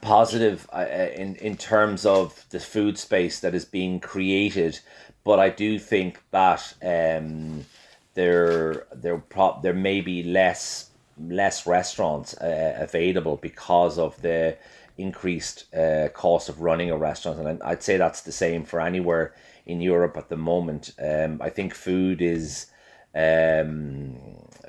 positive 0.00 0.66
uh, 0.72 0.86
in 1.14 1.36
in 1.36 1.56
terms 1.58 2.06
of 2.06 2.46
the 2.50 2.60
food 2.60 2.96
space 2.96 3.40
that 3.40 3.54
is 3.54 3.66
being 3.66 4.00
created, 4.00 4.80
but 5.24 5.38
I 5.38 5.50
do 5.50 5.78
think 5.78 6.22
that 6.30 6.74
um, 6.82 7.66
there 8.14 8.86
there 8.94 9.18
prop 9.18 9.62
there 9.62 9.74
may 9.74 10.00
be 10.00 10.22
less 10.22 10.90
less 11.18 11.66
restaurants 11.66 12.34
uh, 12.34 12.76
available 12.78 13.36
because 13.36 13.98
of 13.98 14.20
the 14.22 14.56
increased 14.96 15.74
uh, 15.74 16.08
cost 16.12 16.48
of 16.48 16.60
running 16.60 16.90
a 16.90 16.96
restaurant, 16.96 17.38
and 17.38 17.62
I'd 17.62 17.82
say 17.82 17.96
that's 17.96 18.22
the 18.22 18.32
same 18.32 18.64
for 18.64 18.80
anywhere 18.80 19.34
in 19.66 19.80
Europe 19.80 20.16
at 20.16 20.28
the 20.28 20.36
moment. 20.36 20.92
Um, 21.02 21.40
I 21.42 21.50
think 21.50 21.74
food 21.74 22.20
is 22.20 22.66
um, 23.14 24.16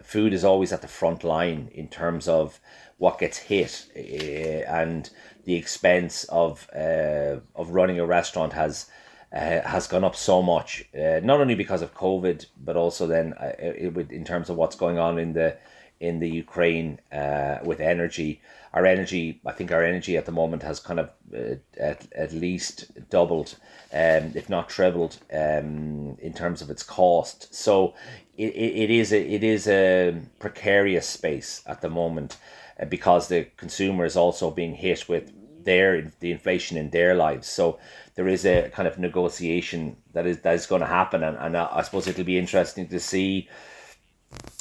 food 0.03 0.33
is 0.33 0.43
always 0.43 0.73
at 0.73 0.81
the 0.81 0.87
front 0.87 1.23
line 1.23 1.69
in 1.73 1.87
terms 1.87 2.27
of 2.27 2.59
what 2.97 3.19
gets 3.19 3.37
hit, 3.37 3.87
uh, 3.95 4.71
and 4.71 5.09
the 5.45 5.55
expense 5.55 6.23
of 6.25 6.67
uh, 6.75 7.39
of 7.55 7.71
running 7.71 7.99
a 7.99 8.05
restaurant 8.05 8.53
has 8.53 8.87
uh, 9.33 9.61
has 9.61 9.87
gone 9.87 10.03
up 10.03 10.15
so 10.15 10.41
much. 10.41 10.85
Uh, 10.93 11.19
not 11.23 11.39
only 11.39 11.55
because 11.55 11.81
of 11.81 11.93
COVID, 11.93 12.45
but 12.63 12.75
also 12.75 13.07
then 13.07 13.33
uh, 13.33 13.53
it 13.59 13.93
would 13.93 14.11
in 14.11 14.25
terms 14.25 14.49
of 14.49 14.57
what's 14.57 14.75
going 14.75 14.97
on 14.97 15.17
in 15.17 15.33
the 15.33 15.57
in 16.01 16.19
the 16.19 16.29
Ukraine 16.29 16.99
uh, 17.11 17.59
with 17.63 17.79
energy. 17.79 18.41
Our 18.73 18.85
energy, 18.85 19.39
I 19.45 19.51
think 19.51 19.71
our 19.71 19.83
energy 19.83 20.17
at 20.17 20.25
the 20.25 20.31
moment 20.31 20.63
has 20.63 20.79
kind 20.79 20.99
of 20.99 21.11
uh, 21.33 21.55
at, 21.79 22.11
at 22.13 22.33
least 22.33 23.09
doubled, 23.09 23.55
um, 23.93 24.31
if 24.33 24.49
not 24.49 24.67
trebled, 24.67 25.17
um, 25.31 26.17
in 26.19 26.33
terms 26.33 26.61
of 26.61 26.69
its 26.69 26.81
cost. 26.81 27.53
So 27.53 27.93
it, 28.37 28.55
it, 28.55 28.89
is 28.89 29.13
a 29.13 29.21
it 29.21 29.43
is 29.43 29.67
a 29.67 30.19
precarious 30.39 31.07
space 31.07 31.61
at 31.67 31.81
the 31.81 31.89
moment 31.89 32.37
uh, 32.81 32.85
because 32.85 33.27
the 33.27 33.45
consumer 33.57 34.05
is 34.05 34.15
also 34.15 34.49
being 34.49 34.73
hit 34.73 35.07
with 35.07 35.31
their 35.63 36.11
the 36.19 36.31
inflation 36.31 36.77
in 36.77 36.89
their 36.89 37.13
lives. 37.13 37.47
So 37.47 37.79
there 38.15 38.27
is 38.27 38.45
a 38.45 38.69
kind 38.69 38.87
of 38.87 38.97
negotiation 38.97 39.97
that 40.13 40.25
is 40.25 40.41
that 40.41 40.55
is 40.55 40.65
going 40.65 40.81
to 40.81 40.87
happen, 40.87 41.23
and, 41.23 41.37
and 41.37 41.55
I 41.57 41.81
suppose 41.81 42.07
it'll 42.07 42.23
be 42.23 42.37
interesting 42.37 42.87
to 42.89 42.99
see 42.99 43.49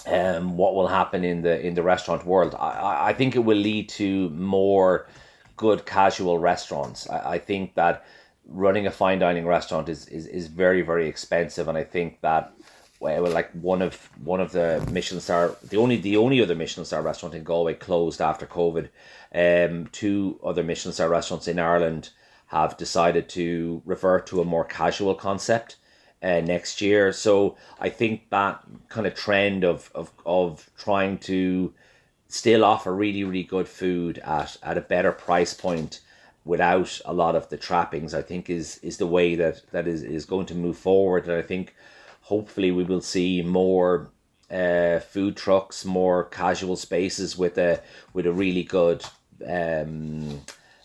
um, 0.06 0.56
what 0.56 0.74
will 0.74 0.88
happen 0.88 1.24
in 1.24 1.42
the 1.42 1.60
in 1.60 1.74
the 1.74 1.82
restaurant 1.82 2.24
world. 2.24 2.54
I, 2.54 3.10
I 3.10 3.12
think 3.12 3.36
it 3.36 3.40
will 3.40 3.58
lead 3.58 3.88
to 3.90 4.30
more 4.30 5.08
good 5.56 5.84
casual 5.84 6.38
restaurants. 6.38 7.08
I, 7.10 7.32
I 7.32 7.38
think 7.38 7.74
that 7.74 8.04
running 8.46 8.86
a 8.86 8.90
fine 8.90 9.18
dining 9.18 9.46
restaurant 9.46 9.88
is, 9.88 10.08
is, 10.08 10.26
is 10.26 10.46
very 10.46 10.82
very 10.82 11.08
expensive, 11.08 11.68
and 11.68 11.76
I 11.76 11.84
think 11.84 12.20
that 12.20 12.52
well, 13.00 13.30
like 13.30 13.50
one 13.52 13.82
of 13.82 13.94
one 14.22 14.40
of 14.40 14.52
the 14.52 14.86
Michelin 14.92 15.20
star, 15.20 15.56
the 15.68 15.78
only 15.78 15.96
the 15.96 16.16
only 16.18 16.40
other 16.40 16.54
Michelin 16.54 16.84
star 16.84 17.02
restaurant 17.02 17.34
in 17.34 17.42
Galway 17.42 17.74
closed 17.74 18.20
after 18.20 18.46
COVID. 18.46 18.88
Um, 19.32 19.86
two 19.92 20.38
other 20.44 20.62
Michelin 20.62 20.92
star 20.92 21.08
restaurants 21.08 21.48
in 21.48 21.58
Ireland 21.58 22.10
have 22.50 22.76
decided 22.76 23.28
to 23.28 23.80
revert 23.84 24.26
to 24.26 24.40
a 24.40 24.44
more 24.44 24.64
casual 24.64 25.14
concept 25.14 25.76
uh, 26.22 26.40
next 26.40 26.80
year. 26.80 27.12
So 27.12 27.56
I 27.78 27.88
think 27.88 28.28
that 28.30 28.62
kind 28.88 29.06
of 29.06 29.14
trend 29.14 29.64
of 29.64 29.90
of 29.94 30.10
of 30.26 30.68
trying 30.76 31.18
to 31.18 31.72
still 32.28 32.64
offer 32.64 32.94
really 32.94 33.24
really 33.24 33.44
good 33.44 33.68
food 33.68 34.18
at 34.18 34.56
at 34.62 34.76
a 34.76 34.80
better 34.80 35.12
price 35.12 35.54
point 35.54 36.00
without 36.44 37.00
a 37.04 37.12
lot 37.12 37.36
of 37.36 37.48
the 37.50 37.56
trappings, 37.56 38.14
I 38.14 38.22
think 38.22 38.50
is 38.50 38.78
is 38.82 38.96
the 38.96 39.06
way 39.06 39.36
that 39.36 39.62
that 39.70 39.86
is 39.86 40.02
is 40.02 40.24
going 40.24 40.46
to 40.46 40.54
move 40.54 40.76
forward. 40.76 41.28
And 41.28 41.38
I 41.38 41.42
think 41.42 41.74
hopefully 42.22 42.72
we 42.72 42.84
will 42.84 43.00
see 43.00 43.42
more 43.42 44.10
uh, 44.50 44.98
food 44.98 45.36
trucks, 45.36 45.84
more 45.84 46.24
casual 46.24 46.76
spaces 46.76 47.38
with 47.38 47.58
a 47.58 47.80
with 48.12 48.26
a 48.26 48.32
really 48.32 48.64
good 48.64 49.04
um, 49.46 50.40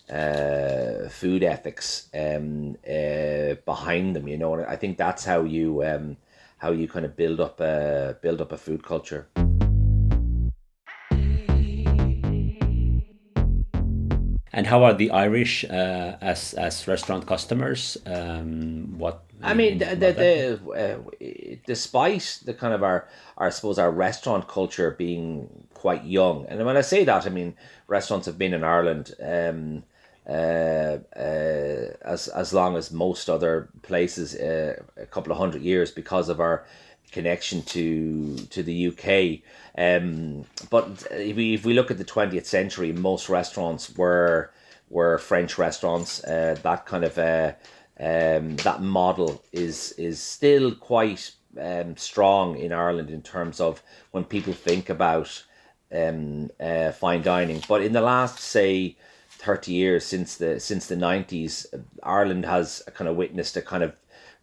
uh, 0.09 1.09
food 1.09 1.43
ethics 1.43 2.09
um, 2.13 2.77
uh, 2.87 3.55
behind 3.65 4.15
them. 4.15 4.27
You 4.27 4.37
know, 4.37 4.53
and 4.55 4.65
I 4.65 4.75
think 4.75 4.97
that's 4.97 5.25
how 5.25 5.43
you 5.43 5.83
um, 5.83 6.17
how 6.57 6.71
you 6.71 6.87
kind 6.87 7.05
of 7.05 7.15
build 7.15 7.39
up 7.39 7.59
a 7.59 8.17
build 8.21 8.41
up 8.41 8.51
a 8.51 8.57
food 8.57 8.83
culture. 8.83 9.27
And 14.55 14.67
how 14.67 14.85
are 14.85 14.93
the 14.93 15.11
Irish 15.11 15.65
uh, 15.65 16.15
as 16.21 16.53
as 16.53 16.87
restaurant 16.87 17.27
customers? 17.27 17.97
Um, 18.05 18.97
what 18.97 19.25
I 19.43 19.53
mean, 19.53 19.79
the, 19.79 19.85
the, 19.95 20.13
the 20.13 20.69
uh, 20.71 21.57
despite 21.67 22.39
the 22.45 22.53
kind 22.53 22.73
of 22.73 22.81
our, 22.81 23.07
our, 23.37 23.47
I 23.47 23.49
suppose 23.49 23.77
our 23.77 23.91
restaurant 23.91 24.47
culture 24.47 24.91
being 24.91 25.49
quite 25.73 26.05
young, 26.05 26.45
and 26.47 26.65
when 26.65 26.77
I 26.77 26.81
say 26.81 27.03
that, 27.03 27.25
I 27.25 27.29
mean 27.29 27.55
restaurants 27.87 28.27
have 28.27 28.37
been 28.37 28.53
in 28.53 28.63
Ireland 28.63 29.13
um, 29.21 29.83
uh, 30.27 30.97
uh, 31.15 31.93
as 32.01 32.27
as 32.27 32.53
long 32.53 32.75
as 32.77 32.91
most 32.91 33.29
other 33.29 33.69
places, 33.81 34.35
uh, 34.35 34.81
a 34.97 35.05
couple 35.05 35.31
of 35.31 35.37
hundred 35.37 35.61
years, 35.61 35.91
because 35.91 36.29
of 36.29 36.39
our 36.39 36.65
connection 37.11 37.61
to 37.63 38.35
to 38.49 38.63
the 38.63 38.87
UK. 38.87 39.41
Um, 39.77 40.45
but 40.69 41.05
if 41.11 41.35
we, 41.35 41.53
if 41.53 41.65
we 41.65 41.73
look 41.73 41.91
at 41.91 41.97
the 41.97 42.03
twentieth 42.03 42.47
century, 42.47 42.91
most 42.91 43.29
restaurants 43.29 43.95
were 43.95 44.51
were 44.89 45.17
French 45.17 45.57
restaurants. 45.57 46.23
Uh, 46.23 46.57
that 46.63 46.85
kind 46.85 47.03
of 47.03 47.17
uh, 47.17 47.53
um, 47.99 48.55
that 48.57 48.81
model 48.81 49.43
is 49.51 49.91
is 49.93 50.19
still 50.19 50.73
quite 50.73 51.31
um, 51.59 51.95
strong 51.97 52.57
in 52.57 52.73
Ireland 52.73 53.09
in 53.09 53.21
terms 53.21 53.59
of 53.59 53.81
when 54.11 54.23
people 54.23 54.53
think 54.53 54.89
about 54.89 55.43
um, 55.93 56.49
uh, 56.59 56.91
fine 56.91 57.21
dining. 57.21 57.61
But 57.67 57.81
in 57.81 57.93
the 57.93 58.01
last 58.01 58.39
say 58.39 58.97
thirty 59.45 59.73
years 59.73 60.05
since 60.05 60.37
the 60.37 60.59
since 60.59 60.87
the 60.87 60.95
nineties, 60.95 61.67
Ireland 62.03 62.45
has 62.45 62.83
kind 62.93 63.07
of 63.07 63.15
witnessed 63.15 63.57
a 63.57 63.61
kind 63.61 63.83
of 63.83 63.93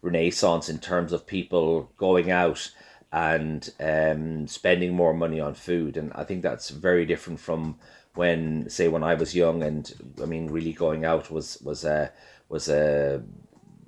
renaissance 0.01 0.69
in 0.69 0.79
terms 0.79 1.13
of 1.13 1.27
people 1.27 1.91
going 1.97 2.31
out 2.31 2.71
and 3.11 3.69
um, 3.79 4.47
spending 4.47 4.93
more 4.93 5.13
money 5.13 5.39
on 5.39 5.53
food. 5.53 5.97
And 5.97 6.11
I 6.13 6.23
think 6.23 6.41
that's 6.41 6.69
very 6.69 7.05
different 7.05 7.39
from 7.39 7.77
when, 8.15 8.69
say, 8.69 8.87
when 8.87 9.03
I 9.03 9.13
was 9.13 9.35
young, 9.35 9.63
and 9.63 9.93
I 10.21 10.25
mean, 10.25 10.47
really 10.47 10.73
going 10.73 11.05
out 11.05 11.31
was 11.31 11.61
was 11.61 11.83
a 11.85 12.11
was 12.49 12.69
a 12.69 13.23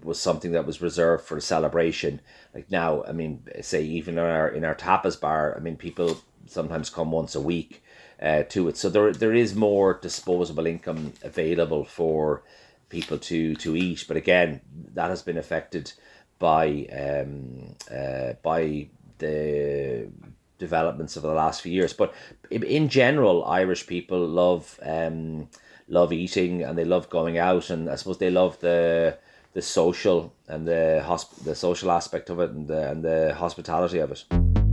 was 0.04 0.20
something 0.20 0.52
that 0.52 0.68
was 0.68 0.82
reserved 0.82 1.24
for 1.24 1.38
a 1.38 1.42
celebration. 1.42 2.22
Like 2.54 2.70
now, 2.70 3.04
I 3.04 3.12
mean, 3.12 3.44
say 3.62 3.84
even 3.84 4.18
in 4.18 4.24
our 4.24 4.48
in 4.48 4.66
our 4.66 4.76
tapas 4.76 5.20
bar, 5.20 5.56
I 5.58 5.60
mean, 5.60 5.78
people 5.78 6.22
sometimes 6.48 6.90
come 6.90 7.12
once 7.12 7.36
a 7.36 7.42
week 7.42 7.84
uh, 8.22 8.44
to 8.44 8.68
it. 8.68 8.78
So 8.78 8.90
there 8.90 9.14
there 9.14 9.34
is 9.34 9.56
more 9.56 10.00
disposable 10.02 10.66
income 10.66 11.14
available 11.24 11.86
for 11.86 12.44
people 12.90 13.18
to 13.18 13.56
to 13.56 13.76
eat. 13.76 14.06
But 14.08 14.18
again, 14.18 14.62
that 14.94 15.10
has 15.10 15.22
been 15.22 15.38
affected 15.38 15.94
by 16.40 16.88
um, 16.92 17.76
uh, 17.92 18.34
by 18.44 18.90
the 19.18 20.10
developments 20.58 21.18
over 21.18 21.28
the 21.28 21.34
last 21.34 21.62
few 21.62 21.72
years. 21.72 21.94
But 21.94 22.14
in 22.52 22.90
general, 22.90 23.46
Irish 23.46 23.88
people 23.88 24.26
love 24.26 24.80
um, 24.84 25.50
love 25.88 26.12
eating 26.14 26.64
and 26.64 26.78
they 26.78 26.86
love 26.86 27.10
going 27.10 27.38
out, 27.38 27.70
and 27.70 27.90
I 27.90 27.96
suppose 27.96 28.18
they 28.18 28.32
love 28.32 28.60
the 28.60 29.18
the 29.54 29.62
social 29.62 30.34
and 30.48 30.68
the 30.68 31.02
hosp- 31.06 31.44
the 31.44 31.56
social 31.56 31.90
aspect 31.90 32.30
of 32.30 32.40
it 32.40 32.50
and 32.52 32.68
the, 32.68 32.92
and 32.92 33.04
the 33.04 33.34
hospitality 33.34 34.00
of 34.00 34.12
it. 34.12 34.65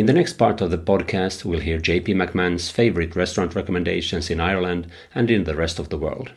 In 0.00 0.06
the 0.06 0.14
next 0.14 0.38
part 0.38 0.62
of 0.62 0.70
the 0.70 0.78
podcast, 0.78 1.44
we'll 1.44 1.60
hear 1.60 1.78
JP 1.78 2.06
McMahon's 2.16 2.70
favorite 2.70 3.14
restaurant 3.14 3.54
recommendations 3.54 4.30
in 4.30 4.40
Ireland 4.40 4.86
and 5.14 5.30
in 5.30 5.44
the 5.44 5.54
rest 5.54 5.78
of 5.78 5.90
the 5.90 5.98
world. 5.98 6.32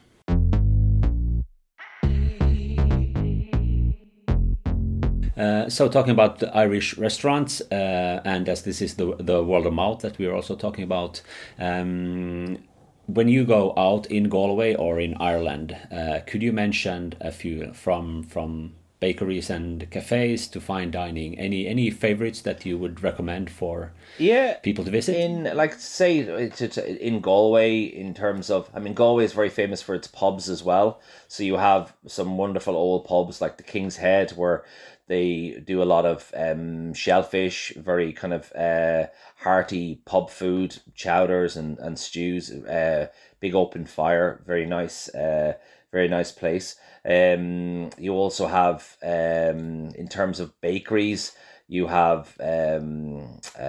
Uh, 5.37 5.69
so 5.69 5.87
talking 5.87 6.11
about 6.11 6.39
the 6.39 6.53
Irish 6.53 6.97
restaurants, 6.97 7.61
uh, 7.71 8.19
and 8.25 8.49
as 8.49 8.63
this 8.63 8.81
is 8.81 8.95
the 8.95 9.15
the 9.15 9.41
world 9.41 9.65
of 9.65 9.71
mouth 9.71 10.01
that 10.01 10.17
we 10.17 10.25
are 10.25 10.35
also 10.35 10.57
talking 10.57 10.83
about, 10.83 11.21
um, 11.57 12.57
when 13.05 13.29
you 13.29 13.45
go 13.45 13.73
out 13.77 14.07
in 14.07 14.27
Galway 14.27 14.75
or 14.75 14.99
in 14.99 15.15
Ireland, 15.21 15.77
uh, 15.89 16.19
could 16.27 16.43
you 16.43 16.51
mention 16.51 17.13
a 17.21 17.31
few 17.31 17.71
from 17.71 18.23
from 18.23 18.73
bakeries 19.03 19.49
and 19.49 19.89
cafes 19.91 20.47
to 20.47 20.61
fine 20.61 20.89
dining. 20.89 21.37
Any 21.37 21.67
any 21.67 21.87
favorites 22.05 22.41
that 22.47 22.65
you 22.67 22.77
would 22.77 23.03
recommend 23.03 23.49
for 23.49 23.91
yeah 24.17 24.49
people 24.69 24.85
to 24.85 24.91
visit? 24.91 25.17
in 25.25 25.33
like 25.61 25.73
say 25.73 26.19
it's, 26.19 26.61
it's 26.61 26.77
in 26.77 27.19
Galway 27.19 27.73
in 28.03 28.13
terms 28.13 28.49
of 28.49 28.69
I 28.73 28.79
mean 28.79 28.93
Galway 28.93 29.25
is 29.25 29.33
very 29.33 29.49
famous 29.49 29.81
for 29.81 29.93
its 29.95 30.07
pubs 30.07 30.47
as 30.55 30.63
well. 30.63 31.01
So 31.27 31.43
you 31.43 31.57
have 31.57 31.93
some 32.07 32.37
wonderful 32.37 32.75
old 32.75 33.03
pubs 33.05 33.41
like 33.41 33.57
the 33.57 33.69
King's 33.73 33.97
Head 33.97 34.31
where 34.41 34.63
they 35.07 35.61
do 35.71 35.83
a 35.83 35.91
lot 35.95 36.05
of 36.05 36.31
um, 36.45 36.93
shellfish, 36.93 37.73
very 37.75 38.13
kind 38.13 38.33
of 38.33 38.43
uh, 38.55 39.07
hearty 39.43 40.01
pub 40.05 40.29
food, 40.29 40.79
chowders 40.95 41.57
and 41.57 41.77
and 41.79 41.99
stews. 41.99 42.51
Uh, 42.51 43.07
big 43.41 43.53
open 43.53 43.85
fire, 43.85 44.41
very 44.45 44.65
nice, 44.65 45.09
uh, 45.09 45.53
very 45.91 46.07
nice 46.07 46.31
place. 46.31 46.77
Um, 47.05 47.89
you 47.97 48.13
also 48.13 48.47
have 48.47 48.97
um, 49.03 49.89
in 49.95 50.07
terms 50.09 50.39
of 50.39 50.59
bakeries, 50.61 51.33
you 51.67 51.87
have 51.87 52.35
um, 52.39 53.39
uh, 53.59 53.63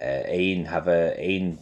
uh, 0.00 0.24
Éan 0.28 0.66
have 0.66 0.88
a 0.88 1.14
Éan. 1.18 1.58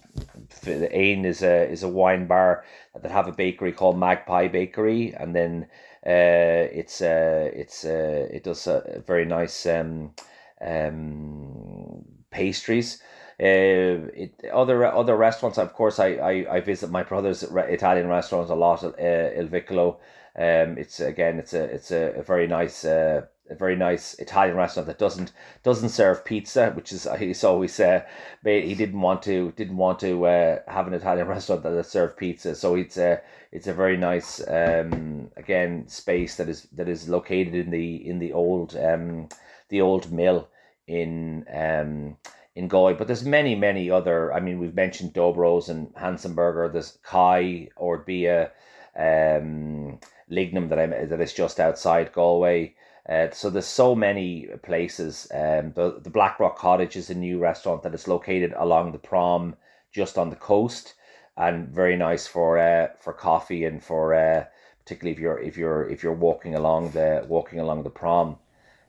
Éan 0.64 1.24
is 1.24 1.42
a 1.42 1.70
is 1.70 1.82
a 1.82 1.88
wine 1.88 2.26
bar 2.26 2.64
that 3.00 3.10
have 3.10 3.28
a 3.28 3.32
bakery 3.32 3.72
called 3.72 3.98
Magpie 3.98 4.48
Bakery, 4.48 5.14
and 5.14 5.34
then 5.34 5.68
uh, 6.06 6.68
it's 6.72 7.00
uh, 7.00 7.50
it's 7.52 7.84
uh, 7.84 8.28
it 8.30 8.44
does 8.44 8.66
a 8.66 9.02
very 9.06 9.24
nice 9.24 9.66
um, 9.66 10.12
um, 10.60 12.04
pastries. 12.30 13.02
Uh, 13.38 14.08
it, 14.14 14.40
other 14.52 14.84
other 14.84 15.16
restaurants, 15.16 15.58
of 15.58 15.72
course, 15.72 15.98
I, 15.98 16.14
I, 16.14 16.56
I 16.56 16.60
visit 16.60 16.90
my 16.90 17.02
brother's 17.02 17.42
Italian 17.42 18.08
restaurants 18.08 18.50
a 18.50 18.54
lot. 18.54 18.82
Uh, 18.82 19.30
Il 19.36 19.48
Vicolo, 19.48 19.98
um, 20.38 20.78
it's 20.78 21.00
again, 21.00 21.38
it's 21.38 21.54
a 21.54 21.64
it's 21.64 21.90
a, 21.90 22.12
a 22.16 22.22
very 22.22 22.46
nice 22.46 22.84
uh, 22.84 23.22
a 23.48 23.54
very 23.54 23.76
nice 23.76 24.14
Italian 24.14 24.56
restaurant 24.56 24.86
that 24.88 24.98
doesn't 24.98 25.32
doesn't 25.62 25.90
serve 25.90 26.24
pizza, 26.24 26.70
which 26.72 26.92
is 26.92 27.06
he's 27.18 27.44
always 27.44 27.78
uh, 27.80 28.02
he 28.44 28.74
didn't 28.74 29.00
want 29.00 29.22
to 29.22 29.52
didn't 29.56 29.76
want 29.76 29.98
to 30.00 30.26
uh, 30.26 30.58
have 30.68 30.86
an 30.86 30.94
Italian 30.94 31.26
restaurant 31.36 31.62
that 31.62 31.86
served 31.86 32.16
pizza. 32.16 32.54
So 32.54 32.74
it's 32.74 32.96
a 32.96 33.20
it's 33.52 33.66
a 33.66 33.72
very 33.72 33.96
nice 33.96 34.46
um, 34.46 35.30
again 35.36 35.88
space 35.88 36.36
that 36.36 36.48
is 36.48 36.62
that 36.72 36.88
is 36.88 37.08
located 37.08 37.54
in 37.54 37.70
the 37.70 38.08
in 38.08 38.18
the 38.18 38.32
old 38.32 38.76
um, 38.76 39.28
the 39.68 39.80
old 39.80 40.12
mill 40.12 40.48
in 40.86 41.46
um, 41.52 42.16
in 42.54 42.68
Galway. 42.68 42.94
But 42.94 43.06
there's 43.06 43.24
many, 43.24 43.54
many 43.54 43.90
other. 43.90 44.32
I 44.32 44.40
mean, 44.40 44.58
we've 44.58 44.74
mentioned 44.74 45.12
Dough 45.12 45.32
Bros 45.32 45.68
and 45.68 45.92
Handsome 45.96 46.34
Burger. 46.34 46.68
There's 46.72 46.98
Kai 47.02 47.68
or 47.76 47.98
Bia, 47.98 48.50
um, 48.98 50.00
Lignum 50.30 50.68
that 50.68 50.78
I 50.78 50.86
that 50.86 51.20
is 51.20 51.32
just 51.32 51.60
outside 51.60 52.12
Galway. 52.12 52.74
Uh, 53.08 53.28
so 53.32 53.50
there's 53.50 53.66
so 53.66 53.94
many 53.94 54.48
places. 54.62 55.28
Um, 55.32 55.72
the 55.74 56.00
the 56.02 56.10
Blackrock 56.10 56.58
Cottage 56.58 56.96
is 56.96 57.10
a 57.10 57.14
new 57.14 57.38
restaurant 57.38 57.82
that 57.82 57.94
is 57.94 58.08
located 58.08 58.52
along 58.56 58.92
the 58.92 58.98
prom, 58.98 59.56
just 59.92 60.18
on 60.18 60.30
the 60.30 60.36
coast, 60.36 60.94
and 61.36 61.68
very 61.68 61.96
nice 61.96 62.26
for 62.26 62.58
uh, 62.58 62.88
for 62.98 63.12
coffee 63.12 63.64
and 63.64 63.82
for 63.82 64.14
uh, 64.14 64.44
particularly 64.80 65.12
if 65.12 65.20
you're 65.20 65.38
if 65.38 65.56
you're 65.56 65.88
if 65.88 66.02
you're 66.02 66.12
walking 66.12 66.54
along 66.54 66.90
the 66.90 67.24
walking 67.28 67.60
along 67.60 67.84
the 67.84 67.90
prom. 67.90 68.38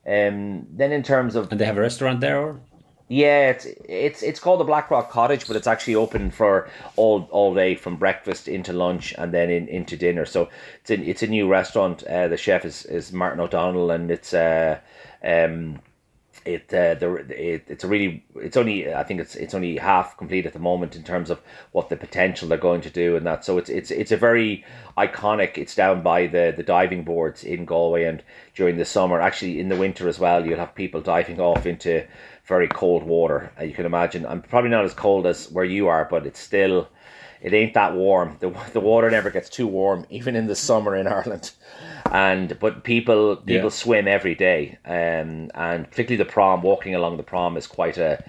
Um, 0.07 0.65
then 0.71 0.91
in 0.91 1.03
terms 1.03 1.35
of 1.35 1.51
and 1.51 1.59
they 1.59 1.65
have 1.65 1.77
a 1.77 1.81
restaurant 1.81 2.21
there. 2.21 2.39
Or? 2.39 2.59
Yeah, 3.09 3.51
it's 3.51 3.65
it's 3.85 4.21
it's 4.21 4.39
called 4.39 4.59
the 4.59 4.65
Blackrock 4.65 5.09
Cottage, 5.09 5.47
but 5.47 5.55
it's 5.55 5.67
actually 5.67 5.95
open 5.95 6.29
for 6.29 6.69
all 6.97 7.27
all 7.31 7.53
day 7.53 7.75
from 7.75 7.95
breakfast 7.95 8.49
into 8.49 8.73
lunch 8.73 9.13
and 9.17 9.33
then 9.33 9.49
in, 9.49 9.69
into 9.69 9.95
dinner. 9.95 10.25
So 10.25 10.49
it's 10.81 10.89
a, 10.89 11.01
it's 11.01 11.23
a 11.23 11.27
new 11.27 11.47
restaurant. 11.47 12.03
Uh, 12.03 12.27
the 12.27 12.35
chef 12.35 12.65
is, 12.65 12.83
is 12.85 13.13
Martin 13.13 13.39
O'Donnell, 13.39 13.91
and 13.91 14.11
it's 14.11 14.33
uh, 14.33 14.79
um, 15.23 15.79
it 16.43 16.73
uh, 16.73 16.95
the 16.95 17.15
it, 17.29 17.63
it's 17.67 17.85
a 17.85 17.87
really 17.87 18.25
it's 18.35 18.57
only 18.57 18.93
I 18.93 19.03
think 19.03 19.21
it's 19.21 19.35
it's 19.35 19.53
only 19.53 19.77
half 19.77 20.17
complete 20.17 20.45
at 20.45 20.51
the 20.51 20.59
moment 20.59 20.95
in 20.95 21.03
terms 21.03 21.29
of 21.29 21.39
what 21.71 21.87
the 21.87 21.95
potential 21.95 22.49
they're 22.49 22.57
going 22.57 22.81
to 22.81 22.89
do 22.89 23.15
and 23.15 23.25
that. 23.25 23.45
So 23.45 23.57
it's 23.57 23.69
it's 23.69 23.89
it's 23.89 24.11
a 24.11 24.17
very 24.17 24.65
iconic. 24.97 25.57
It's 25.57 25.75
down 25.75 26.01
by 26.01 26.27
the 26.27 26.53
the 26.55 26.63
diving 26.63 27.03
boards 27.03 27.43
in 27.43 27.65
Galway, 27.65 28.03
and 28.03 28.23
during 28.53 28.77
the 28.77 28.85
summer, 28.85 29.21
actually 29.21 29.59
in 29.59 29.69
the 29.69 29.77
winter 29.77 30.07
as 30.07 30.19
well, 30.19 30.45
you'll 30.45 30.59
have 30.59 30.75
people 30.75 31.01
diving 31.01 31.39
off 31.39 31.65
into 31.65 32.05
very 32.47 32.67
cold 32.67 33.03
water. 33.03 33.51
Uh, 33.59 33.63
you 33.63 33.73
can 33.73 33.85
imagine. 33.85 34.25
I'm 34.25 34.41
probably 34.41 34.69
not 34.69 34.85
as 34.85 34.93
cold 34.93 35.27
as 35.27 35.51
where 35.51 35.65
you 35.65 35.87
are, 35.87 36.07
but 36.09 36.25
it's 36.25 36.39
still, 36.39 36.87
it 37.41 37.53
ain't 37.53 37.73
that 37.73 37.93
warm. 37.93 38.37
The, 38.39 38.49
the 38.73 38.79
water 38.79 39.11
never 39.11 39.29
gets 39.29 39.49
too 39.49 39.67
warm, 39.67 40.05
even 40.09 40.35
in 40.35 40.47
the 40.47 40.55
summer 40.55 40.95
in 40.95 41.07
Ireland. 41.07 41.51
And 42.11 42.57
but 42.59 42.83
people 42.83 43.35
people 43.35 43.63
yeah. 43.63 43.69
swim 43.69 44.07
every 44.07 44.33
day, 44.33 44.77
um, 44.85 45.51
and 45.53 45.89
particularly 45.89 46.23
the 46.23 46.31
prom. 46.31 46.61
Walking 46.61 46.95
along 46.95 47.17
the 47.17 47.23
prom 47.23 47.57
is 47.57 47.67
quite 47.67 47.97
a 47.97 48.23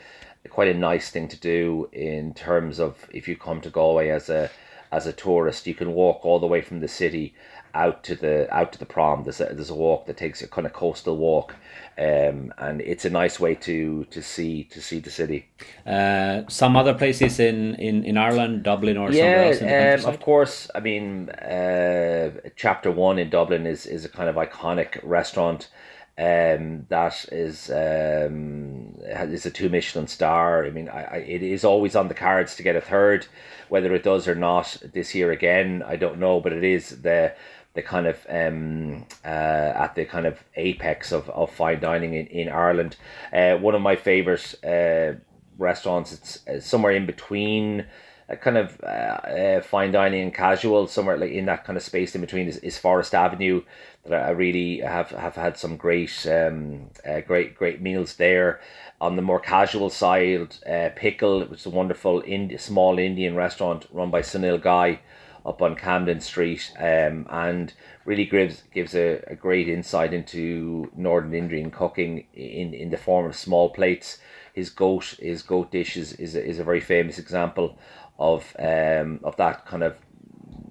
quite 0.48 0.68
a 0.68 0.74
nice 0.74 1.10
thing 1.10 1.28
to 1.28 1.36
do 1.36 1.88
in 1.92 2.34
terms 2.34 2.80
of 2.80 3.08
if 3.12 3.28
you 3.28 3.36
come 3.36 3.60
to 3.60 3.70
Galway 3.70 4.08
as 4.08 4.28
a 4.28 4.50
as 4.90 5.06
a 5.06 5.12
tourist, 5.12 5.66
you 5.66 5.74
can 5.74 5.92
walk 5.92 6.24
all 6.24 6.40
the 6.40 6.46
way 6.46 6.60
from 6.60 6.80
the 6.80 6.88
city 6.88 7.34
out 7.74 8.02
to 8.04 8.16
the 8.16 8.52
out 8.54 8.72
to 8.72 8.78
the 8.78 8.86
prom. 8.86 9.22
There's 9.22 9.40
a, 9.40 9.44
there's 9.52 9.70
a 9.70 9.74
walk 9.74 10.06
that 10.06 10.16
takes 10.16 10.42
a 10.42 10.48
kind 10.48 10.66
of 10.66 10.72
coastal 10.72 11.16
walk, 11.16 11.54
um, 11.98 12.54
and 12.58 12.80
it's 12.80 13.04
a 13.04 13.10
nice 13.10 13.40
way 13.40 13.56
to 13.56 14.04
to 14.04 14.22
see 14.22 14.64
to 14.64 14.80
see 14.80 15.00
the 15.00 15.10
city. 15.10 15.48
Uh, 15.84 16.42
some 16.48 16.76
other 16.76 16.94
places 16.94 17.40
in, 17.40 17.74
in, 17.74 18.04
in 18.04 18.16
Ireland, 18.16 18.62
Dublin 18.62 18.96
or 18.96 19.10
yeah, 19.10 19.52
somewhere 19.52 19.92
else. 19.92 20.04
Um, 20.04 20.14
of 20.14 20.20
course. 20.20 20.70
I 20.74 20.80
mean, 20.80 21.30
uh, 21.30 22.30
Chapter 22.54 22.92
One 22.92 23.18
in 23.18 23.30
Dublin 23.30 23.66
is 23.66 23.84
is 23.84 24.04
a 24.04 24.08
kind 24.08 24.28
of 24.28 24.36
iconic 24.36 25.00
restaurant. 25.02 25.68
Um, 26.16 26.86
that 26.88 27.26
is 27.32 27.68
um, 27.70 28.94
is 29.00 29.46
a 29.46 29.50
two 29.50 29.68
Michelin 29.68 30.06
star. 30.06 30.66
I 30.66 30.70
mean, 30.70 30.88
I, 30.88 31.02
I, 31.02 31.16
it 31.18 31.42
is 31.42 31.64
always 31.64 31.96
on 31.96 32.08
the 32.08 32.14
cards 32.14 32.54
to 32.56 32.62
get 32.62 32.76
a 32.76 32.80
third. 32.80 33.26
Whether 33.70 33.92
it 33.94 34.04
does 34.04 34.28
or 34.28 34.34
not 34.34 34.76
this 34.94 35.14
year 35.14 35.32
again, 35.32 35.82
I 35.84 35.96
don't 35.96 36.18
know. 36.20 36.40
But 36.40 36.52
it 36.52 36.64
is 36.64 37.02
the 37.02 37.34
the 37.74 37.82
kind 37.82 38.06
of 38.06 38.26
um, 38.28 39.06
uh, 39.24 39.28
at 39.28 39.94
the 39.94 40.04
kind 40.04 40.26
of 40.26 40.42
apex 40.56 41.12
of, 41.12 41.28
of 41.30 41.52
fine 41.52 41.80
dining 41.80 42.14
in, 42.14 42.26
in 42.26 42.48
Ireland. 42.48 42.96
Uh, 43.32 43.56
one 43.56 43.74
of 43.74 43.82
my 43.82 43.96
favorite 43.96 44.54
uh, 44.64 45.18
restaurants. 45.58 46.12
It's 46.12 46.48
uh, 46.48 46.60
somewhere 46.60 46.92
in 46.92 47.06
between. 47.06 47.86
A 48.30 48.36
kind 48.36 48.58
of 48.58 48.78
uh, 48.82 48.86
uh, 48.86 49.60
fine 49.62 49.90
dining 49.90 50.22
and 50.22 50.34
casual, 50.34 50.86
somewhere 50.86 51.16
like 51.16 51.30
in 51.30 51.46
that 51.46 51.64
kind 51.64 51.78
of 51.78 51.82
space 51.82 52.14
in 52.14 52.20
between 52.20 52.46
is, 52.46 52.58
is 52.58 52.76
Forest 52.76 53.14
Avenue. 53.14 53.62
That 54.04 54.22
I 54.22 54.30
really 54.30 54.80
have 54.80 55.10
have 55.10 55.34
had 55.34 55.56
some 55.56 55.78
great 55.78 56.26
um, 56.26 56.90
great 57.26 57.54
great 57.54 57.80
meals 57.80 58.16
there. 58.16 58.60
On 59.00 59.16
the 59.16 59.22
more 59.22 59.40
casual 59.40 59.88
side, 59.88 60.56
Pickle, 60.96 61.44
which 61.46 61.60
is 61.60 61.66
a 61.66 61.70
wonderful 61.70 62.22
Indi- 62.26 62.58
small 62.58 62.98
Indian 62.98 63.34
restaurant 63.34 63.86
run 63.92 64.10
by 64.10 64.20
Sunil 64.20 64.60
Ghai 64.60 65.00
up 65.48 65.62
on 65.62 65.74
Camden 65.74 66.20
Street, 66.20 66.70
um, 66.78 67.26
and 67.30 67.72
really 68.04 68.26
gives 68.26 68.62
gives 68.72 68.94
a, 68.94 69.22
a 69.26 69.34
great 69.34 69.68
insight 69.68 70.12
into 70.12 70.90
Northern 70.94 71.34
Indian 71.34 71.70
cooking 71.70 72.26
in, 72.34 72.74
in 72.74 72.90
the 72.90 72.98
form 72.98 73.26
of 73.26 73.34
small 73.34 73.70
plates. 73.70 74.18
His 74.52 74.68
goat 74.70 75.16
his 75.18 75.42
goat 75.42 75.70
dish 75.70 75.96
is 75.96 76.12
is 76.12 76.36
a, 76.36 76.44
is 76.44 76.58
a 76.58 76.64
very 76.64 76.80
famous 76.80 77.18
example 77.18 77.78
of 78.18 78.54
um, 78.58 79.20
of 79.24 79.36
that 79.36 79.64
kind 79.66 79.82
of 79.82 79.96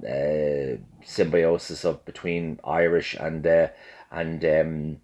uh, 0.08 0.78
symbiosis 1.04 1.84
of 1.84 2.06
between 2.06 2.60
Irish 2.64 3.16
and 3.16 3.46
uh, 3.48 3.70
and 4.12 4.46
um, 4.46 5.02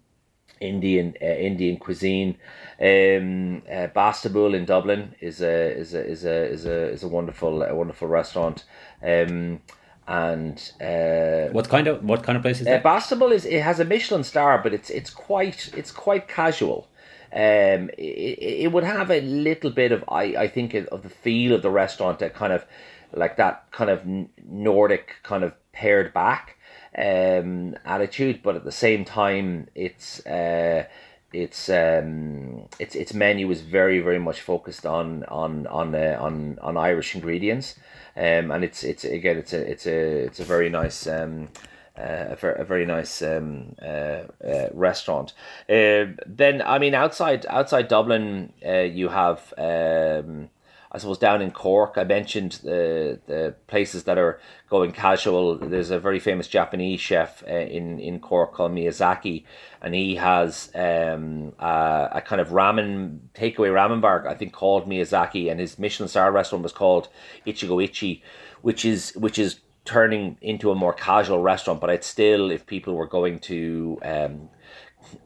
Indian 0.60 1.14
uh, 1.20 1.24
Indian 1.24 1.76
cuisine. 1.76 2.36
Um, 2.80 3.62
uh, 3.70 3.88
Bastible 3.88 4.54
in 4.54 4.64
Dublin 4.64 5.14
is 5.20 5.40
a 5.40 5.76
is 5.76 5.94
a 5.94 6.04
is 6.04 6.24
a 6.24 6.46
is 6.46 6.66
a 6.66 6.90
is 6.90 7.02
a 7.02 7.08
wonderful 7.08 7.62
a 7.62 7.74
wonderful 7.74 8.08
restaurant. 8.08 8.64
Um, 9.02 9.60
and 10.06 10.72
uh, 10.82 11.50
what 11.52 11.68
kind 11.68 11.86
of 11.86 12.04
what 12.04 12.22
kind 12.22 12.36
of 12.36 12.42
place 12.42 12.60
is 12.60 12.66
that? 12.66 12.80
Uh, 12.80 12.82
Bastible 12.82 13.32
is 13.32 13.44
it 13.46 13.62
has 13.62 13.80
a 13.80 13.84
Michelin 13.84 14.24
star, 14.24 14.60
but 14.62 14.74
it's 14.74 14.90
it's 14.90 15.10
quite 15.10 15.70
it's 15.76 15.92
quite 15.92 16.28
casual. 16.28 16.88
Um, 17.32 17.90
it, 17.98 18.38
it 18.38 18.72
would 18.72 18.84
have 18.84 19.10
a 19.10 19.20
little 19.22 19.70
bit 19.70 19.92
of 19.92 20.04
I 20.08 20.22
I 20.36 20.48
think 20.48 20.74
of 20.74 21.02
the 21.02 21.08
feel 21.08 21.54
of 21.54 21.62
the 21.62 21.70
restaurant 21.70 22.18
that 22.18 22.34
kind 22.34 22.52
of 22.52 22.66
like 23.12 23.36
that 23.36 23.70
kind 23.70 23.90
of 23.90 24.02
Nordic 24.44 25.16
kind 25.22 25.42
of 25.42 25.52
pared 25.72 26.12
back 26.12 26.56
um, 26.96 27.76
attitude, 27.84 28.42
but 28.42 28.56
at 28.56 28.64
the 28.64 28.72
same 28.72 29.04
time, 29.04 29.68
it's 29.74 30.24
uh, 30.26 30.84
it's 31.32 31.68
um, 31.68 32.68
its 32.78 32.94
its 32.94 33.12
menu 33.12 33.50
is 33.50 33.60
very 33.60 34.00
very 34.00 34.18
much 34.18 34.40
focused 34.40 34.86
on 34.86 35.24
on 35.24 35.66
on 35.66 35.94
uh, 35.94 36.16
on 36.20 36.58
on 36.62 36.76
Irish 36.76 37.14
ingredients, 37.14 37.76
um, 38.16 38.50
and 38.50 38.64
it's 38.64 38.84
it's 38.84 39.04
again 39.04 39.38
it's 39.38 39.52
a 39.52 39.70
it's 39.70 39.86
a 39.86 40.24
it's 40.26 40.40
a 40.40 40.44
very 40.44 40.70
nice. 40.70 41.06
Um, 41.06 41.48
uh, 41.96 42.34
a, 42.42 42.64
very, 42.64 42.84
nice 42.84 43.22
um, 43.22 43.76
uh, 43.80 44.24
uh, 44.44 44.68
restaurant. 44.72 45.32
Uh, 45.68 46.06
then, 46.26 46.60
I 46.60 46.80
mean, 46.80 46.92
outside 46.92 47.46
outside 47.48 47.86
Dublin, 47.86 48.52
uh, 48.66 48.80
you 48.80 49.10
have 49.10 49.54
um, 49.56 50.50
I 50.94 50.98
suppose 50.98 51.18
down 51.18 51.42
in 51.42 51.50
Cork, 51.50 51.94
I 51.96 52.04
mentioned 52.04 52.60
the 52.62 53.18
the 53.26 53.56
places 53.66 54.04
that 54.04 54.16
are 54.16 54.38
going 54.70 54.92
casual. 54.92 55.58
There's 55.58 55.90
a 55.90 55.98
very 55.98 56.20
famous 56.20 56.46
Japanese 56.46 57.00
chef 57.00 57.42
uh, 57.48 57.52
in 57.52 57.98
in 57.98 58.20
Cork 58.20 58.52
called 58.52 58.70
Miyazaki, 58.70 59.42
and 59.82 59.92
he 59.92 60.14
has 60.14 60.70
um, 60.76 61.52
a, 61.58 62.10
a, 62.12 62.22
kind 62.24 62.40
of 62.40 62.50
ramen 62.50 63.18
takeaway 63.34 63.72
ramen 63.72 64.00
bar 64.00 64.28
I 64.28 64.34
think 64.34 64.52
called 64.52 64.86
Miyazaki, 64.86 65.50
and 65.50 65.58
his 65.58 65.80
Michelin 65.80 66.08
star 66.08 66.30
restaurant 66.30 66.62
was 66.62 66.72
called 66.72 67.08
Ichigo 67.44 67.82
Ichie, 67.84 68.22
which 68.62 68.84
is 68.84 69.12
which 69.16 69.36
is 69.36 69.60
turning 69.84 70.38
into 70.40 70.70
a 70.70 70.76
more 70.76 70.92
casual 70.92 71.42
restaurant. 71.42 71.80
But 71.80 71.90
I'd 71.90 72.04
still, 72.04 72.52
if 72.52 72.66
people 72.66 72.94
were 72.94 73.08
going 73.08 73.40
to 73.40 73.98
um, 74.02 74.48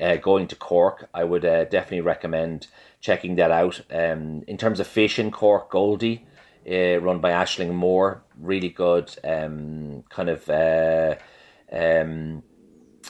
uh, 0.00 0.16
going 0.16 0.46
to 0.48 0.56
Cork, 0.56 1.08
I 1.14 1.24
would 1.24 1.44
uh, 1.44 1.64
definitely 1.64 2.00
recommend 2.00 2.66
checking 3.00 3.36
that 3.36 3.50
out. 3.50 3.80
Um, 3.90 4.42
in 4.46 4.56
terms 4.56 4.80
of 4.80 4.86
fish 4.86 5.18
in 5.18 5.30
Cork, 5.30 5.70
Goldie, 5.70 6.26
uh, 6.70 7.00
run 7.00 7.20
by 7.20 7.30
Aishling 7.30 7.72
Moore, 7.72 8.22
really 8.38 8.68
good. 8.68 9.14
Um, 9.24 10.04
kind 10.08 10.28
of 10.28 10.48
uh, 10.48 11.14
um, 11.72 12.42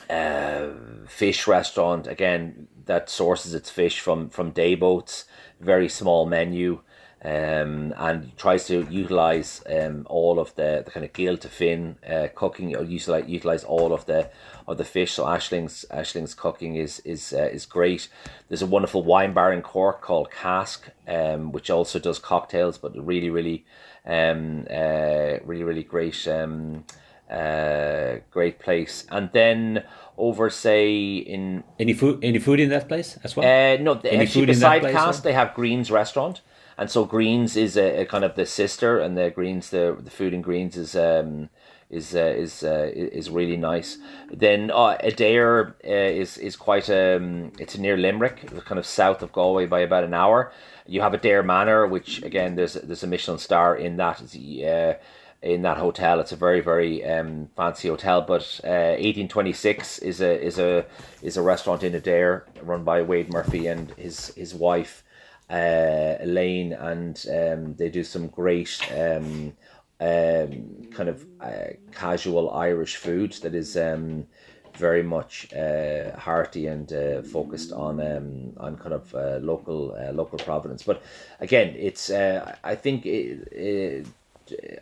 uh, 0.08 0.68
fish 1.06 1.46
restaurant 1.46 2.06
again 2.06 2.68
that 2.86 3.10
sources 3.10 3.54
its 3.54 3.70
fish 3.70 4.00
from 4.00 4.30
from 4.30 4.50
day 4.50 4.74
boats. 4.74 5.24
Very 5.60 5.88
small 5.88 6.26
menu 6.26 6.80
um, 7.24 7.92
and 7.96 8.36
tries 8.36 8.66
to 8.68 8.86
utilize 8.90 9.62
um, 9.68 10.06
all 10.08 10.38
of 10.38 10.54
the, 10.54 10.82
the 10.84 10.90
kind 10.90 11.04
of 11.04 11.12
gill 11.12 11.36
to 11.36 11.48
fin 11.48 11.96
uh, 12.08 12.28
cooking 12.34 12.76
or 12.76 12.84
utilize, 12.84 13.28
utilize 13.28 13.64
all 13.64 13.92
of 13.92 14.06
the 14.06 14.30
of 14.68 14.78
the 14.78 14.84
fish. 14.84 15.12
So 15.12 15.24
Aishling's 15.24 15.84
Aishling's 15.90 16.34
cooking 16.34 16.76
is 16.76 17.00
is 17.00 17.32
uh, 17.32 17.48
is 17.52 17.66
great. 17.66 18.08
There's 18.48 18.62
a 18.62 18.66
wonderful 18.66 19.02
wine 19.02 19.32
bar 19.32 19.52
in 19.52 19.62
Cork 19.62 20.00
called 20.00 20.30
Cask, 20.30 20.88
um, 21.08 21.50
which 21.50 21.70
also 21.70 21.98
does 21.98 22.20
cocktails, 22.20 22.78
but 22.78 22.92
really 22.96 23.30
really 23.30 23.64
um, 24.06 24.66
uh, 24.70 25.38
really 25.44 25.64
really 25.64 25.82
great 25.82 26.28
um, 26.28 26.84
uh, 27.28 28.18
great 28.30 28.60
place. 28.60 29.06
And 29.10 29.30
then 29.32 29.82
over 30.16 30.50
say 30.50 31.16
in 31.16 31.64
any 31.80 31.94
food 31.94 32.20
any 32.22 32.38
food 32.38 32.60
in 32.60 32.68
that 32.68 32.86
place 32.86 33.18
as 33.24 33.34
well. 33.34 33.44
Uh, 33.44 33.82
no, 33.82 33.98
any 34.04 34.22
actually 34.22 34.46
beside 34.46 34.82
Cask 34.82 35.24
they 35.24 35.32
have 35.32 35.52
Greenes 35.54 35.90
restaurant 35.90 36.42
and 36.78 36.88
so 36.88 37.04
Greenes 37.04 37.56
is 37.56 37.76
a, 37.76 38.02
a, 38.02 38.06
kind 38.06 38.24
of 38.24 38.36
the 38.36 38.46
sister, 38.46 39.00
and 39.00 39.18
the 39.18 39.30
Greenes 39.30 39.70
the 39.70 39.96
the 39.98 40.10
food 40.10 40.32
and 40.32 40.44
Greenes 40.44 40.76
is 40.76 40.94
um 40.94 41.50
is 41.90 42.14
uh, 42.14 42.34
is 42.36 42.62
uh, 42.62 42.90
is 42.94 43.30
really 43.30 43.56
nice. 43.56 43.98
Then 44.30 44.70
uh, 44.70 44.96
Adare 45.02 45.74
uh, 45.84 46.20
is 46.22 46.38
is 46.38 46.54
quite 46.54 46.88
um 46.88 47.52
it's 47.58 47.76
near 47.76 47.96
Limerick, 47.96 48.64
kind 48.64 48.78
of 48.78 48.86
south 48.86 49.22
of 49.22 49.32
Galway 49.32 49.66
by 49.66 49.80
about 49.80 50.04
an 50.04 50.14
hour. 50.14 50.52
You 50.86 51.00
have 51.00 51.12
Adare 51.12 51.44
Manor, 51.44 51.86
which 51.88 52.22
again 52.22 52.54
there's 52.54 52.74
there's 52.74 53.02
a 53.02 53.08
Michelin 53.08 53.38
star 53.38 53.76
in 53.76 53.96
that. 53.96 54.22
Uh, 54.22 54.94
in 55.40 55.62
that 55.62 55.76
hotel, 55.76 56.18
it's 56.18 56.32
a 56.32 56.36
very 56.36 56.60
very 56.60 57.04
um, 57.04 57.48
fancy 57.56 57.86
hotel. 57.86 58.22
But 58.22 58.60
uh, 58.64 58.98
1826 58.98 60.00
is 60.00 60.20
a 60.20 60.40
is 60.42 60.58
a 60.58 60.84
is 61.22 61.36
a 61.36 61.42
restaurant 61.42 61.84
in 61.84 61.92
Adare 61.92 62.42
run 62.62 62.82
by 62.82 63.02
Wade 63.02 63.32
Murphy 63.32 63.68
and 63.68 63.92
his 63.92 64.34
his 64.34 64.52
wife 64.52 65.04
uh, 65.50 66.16
Elaine, 66.20 66.72
and 66.72 67.24
um, 67.30 67.74
they 67.74 67.88
do 67.88 68.04
some 68.04 68.28
great 68.28 68.78
um, 68.96 69.52
um, 70.00 70.88
kind 70.90 71.08
of 71.08 71.26
uh, 71.40 71.72
casual 71.92 72.50
Irish 72.50 72.96
food 72.96 73.32
that 73.42 73.54
is 73.54 73.76
um, 73.76 74.26
very 74.74 75.02
much 75.02 75.52
uh, 75.54 76.16
hearty 76.16 76.66
and 76.66 76.92
uh, 76.92 77.22
focused 77.22 77.72
on 77.72 78.00
um, 78.00 78.52
on 78.58 78.76
kind 78.76 78.94
of 78.94 79.14
uh, 79.14 79.38
local 79.42 79.96
uh, 79.98 80.12
local 80.12 80.38
providence. 80.38 80.82
But 80.82 81.02
again, 81.40 81.74
it's 81.76 82.10
uh, 82.10 82.56
I 82.62 82.74
think 82.76 83.04
it, 83.06 83.48
it, 83.52 84.06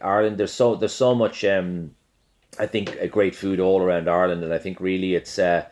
Ireland. 0.00 0.36
There's 0.38 0.52
so 0.52 0.76
there's 0.76 0.92
so 0.92 1.14
much. 1.14 1.44
Um, 1.44 1.94
I 2.58 2.66
think 2.66 2.96
a 3.00 3.08
great 3.08 3.34
food 3.34 3.60
all 3.60 3.82
around 3.82 4.08
Ireland, 4.08 4.42
and 4.44 4.52
I 4.52 4.58
think 4.58 4.80
really 4.80 5.14
it's 5.14 5.38
uh, 5.38 5.64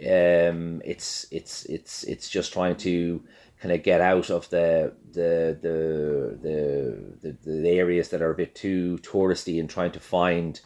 um, 0.00 0.82
it's 0.84 1.26
it's 1.30 1.64
it's 1.66 2.04
it's 2.04 2.28
just 2.28 2.52
trying 2.52 2.76
to 2.76 3.22
kind 3.60 3.72
of 3.74 3.82
get 3.82 4.00
out 4.00 4.30
of 4.30 4.48
the 4.50 4.94
the 5.12 5.58
the 5.60 6.38
the 6.42 7.36
the, 7.44 7.50
the 7.50 7.68
areas 7.68 8.08
that 8.08 8.22
are 8.22 8.30
a 8.30 8.36
bit 8.36 8.54
too 8.54 8.98
touristy 9.02 9.60
and 9.60 9.68
trying 9.68 9.92
to 9.92 10.00
find 10.00 10.60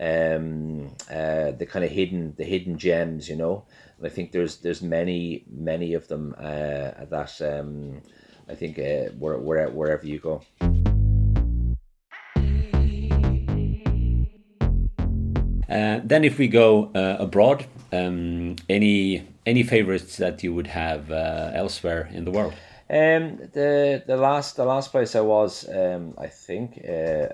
um, 0.00 0.96
uh, 1.10 1.52
the 1.52 1.66
kind 1.68 1.84
of 1.84 1.90
hidden 1.90 2.34
the 2.36 2.44
hidden 2.44 2.78
gems, 2.78 3.28
you 3.28 3.36
know. 3.36 3.64
And 3.98 4.06
I 4.06 4.10
think 4.10 4.32
there's 4.32 4.58
there's 4.58 4.82
many 4.82 5.44
many 5.50 5.94
of 5.94 6.08
them 6.08 6.34
uh, 6.38 7.04
that 7.10 7.40
um, 7.40 8.02
I 8.50 8.54
think 8.56 8.78
uh, 8.78 9.12
where, 9.18 9.38
where, 9.38 9.68
wherever 9.68 10.04
you 10.04 10.18
go. 10.18 10.42
Uh, 15.68 16.00
then, 16.02 16.24
if 16.24 16.36
we 16.36 16.48
go 16.48 16.90
uh, 16.96 17.16
abroad, 17.20 17.64
um, 17.92 18.56
any 18.68 19.24
any 19.50 19.62
favorites 19.62 20.16
that 20.16 20.42
you 20.44 20.54
would 20.54 20.68
have 20.68 21.10
uh, 21.10 21.50
elsewhere 21.62 22.08
in 22.12 22.24
the 22.24 22.30
world? 22.30 22.54
Um, 22.92 23.38
the 23.52 24.02
the 24.04 24.16
last 24.16 24.56
the 24.56 24.64
last 24.64 24.90
place 24.90 25.14
I 25.14 25.20
was, 25.20 25.68
um, 25.68 26.14
I 26.18 26.26
think, 26.26 26.68
uh. 26.84 27.28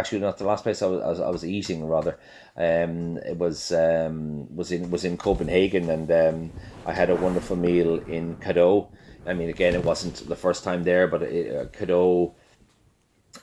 Actually, 0.00 0.20
not 0.20 0.38
the 0.38 0.50
last 0.52 0.62
place 0.62 0.80
I 0.80 0.86
was. 0.86 1.20
I 1.20 1.30
was, 1.30 1.44
eating 1.44 1.88
rather. 1.88 2.14
Um, 2.56 3.18
it 3.32 3.36
was 3.36 3.72
um, 3.72 4.54
was 4.54 4.70
in 4.70 4.90
was 4.92 5.04
in 5.04 5.16
Copenhagen, 5.16 5.90
and 5.90 6.08
um, 6.12 6.52
I 6.86 6.92
had 6.92 7.10
a 7.10 7.16
wonderful 7.16 7.56
meal 7.56 7.98
in 8.16 8.36
Kadeau. 8.36 8.88
I 9.26 9.34
mean, 9.34 9.48
again, 9.48 9.74
it 9.74 9.84
wasn't 9.84 10.28
the 10.28 10.36
first 10.36 10.62
time 10.62 10.84
there, 10.84 11.08
but 11.08 11.22
it, 11.22 11.46
uh, 11.56 12.28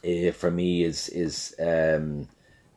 uh, 0.08 0.32
for 0.32 0.50
me, 0.50 0.84
is 0.86 1.10
is 1.10 1.54
um, 1.60 2.30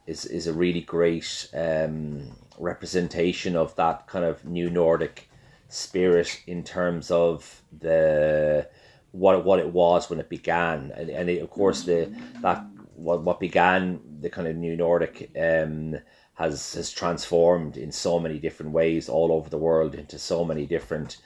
is 0.08 0.24
is 0.24 0.48
a 0.48 0.52
really 0.52 0.80
great 0.80 1.48
um, 1.54 2.32
representation 2.58 3.56
of 3.56 3.74
that 3.76 4.06
kind 4.06 4.24
of 4.24 4.44
new 4.44 4.70
Nordic 4.70 5.28
spirit 5.68 6.42
in 6.46 6.62
terms 6.62 7.10
of 7.10 7.62
the 7.78 8.68
what 9.12 9.44
what 9.44 9.58
it 9.58 9.72
was 9.72 10.10
when 10.10 10.20
it 10.20 10.28
began, 10.28 10.92
and 10.96 11.10
and 11.10 11.30
it, 11.30 11.42
of 11.42 11.50
course 11.50 11.82
the 11.82 12.14
that 12.42 12.64
what 12.94 13.22
what 13.22 13.40
began 13.40 14.00
the 14.20 14.30
kind 14.30 14.48
of 14.48 14.56
new 14.56 14.76
Nordic 14.76 15.30
um, 15.40 15.96
has 16.34 16.74
has 16.74 16.90
transformed 16.90 17.76
in 17.76 17.92
so 17.92 18.18
many 18.18 18.38
different 18.38 18.72
ways 18.72 19.08
all 19.08 19.32
over 19.32 19.48
the 19.48 19.58
world 19.58 19.94
into 19.94 20.18
so 20.18 20.44
many 20.44 20.66
different 20.66 21.18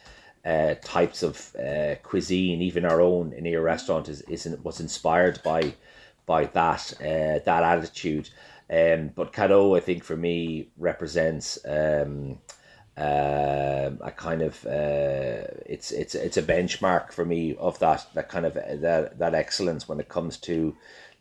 uh, 0.45 0.75
types 0.83 1.23
of 1.23 1.55
uh, 1.57 1.97
cuisine. 2.03 2.63
Even 2.63 2.85
our 2.85 3.01
own 3.01 3.33
in 3.33 3.45
your 3.45 3.63
restaurant 3.63 4.09
is, 4.09 4.23
is 4.23 4.47
was 4.63 4.81
inspired 4.81 5.43
by 5.43 5.75
by 6.27 6.45
that 6.47 6.93
uh, 7.01 7.39
that 7.45 7.63
attitude. 7.63 8.31
Um, 8.71 9.11
but 9.15 9.33
Kadeau, 9.33 9.77
I 9.77 9.81
think 9.81 10.05
for 10.05 10.17
me 10.17 10.69
represents 10.79 11.59
um, 11.67 12.39
uh, 12.97 13.91
a 14.01 14.13
kind 14.17 14.43
of 14.43 14.65
uh, 14.65 15.51
it's 15.67 15.91
it's 15.91 16.15
it's 16.15 16.37
a 16.37 16.43
benchmark 16.43 17.13
for 17.13 17.25
me 17.25 17.57
of 17.57 17.79
that 17.81 18.07
that 18.15 18.29
kind 18.29 18.47
of 18.47 18.55
that 18.55 19.19
that 19.19 19.35
excellence 19.35 19.89
when 19.89 19.99
it 19.99 20.09
comes 20.09 20.37
to 20.39 20.77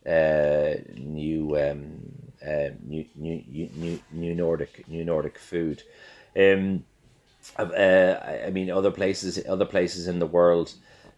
uh, 0.06 0.76
new, 0.96 1.58
um, 1.60 2.00
uh, 2.46 2.70
new 2.84 3.06
new 3.16 3.44
new 3.48 4.00
new 4.12 4.36
Nordic 4.36 4.88
new 4.88 5.04
Nordic 5.04 5.38
food. 5.38 5.84
Um, 6.38 6.86
uh, 7.58 8.16
I 8.46 8.50
mean, 8.52 8.70
other 8.70 8.92
places 8.92 9.40
other 9.48 9.66
places 9.66 10.08
in 10.08 10.20
the 10.20 10.28
world 10.28 10.74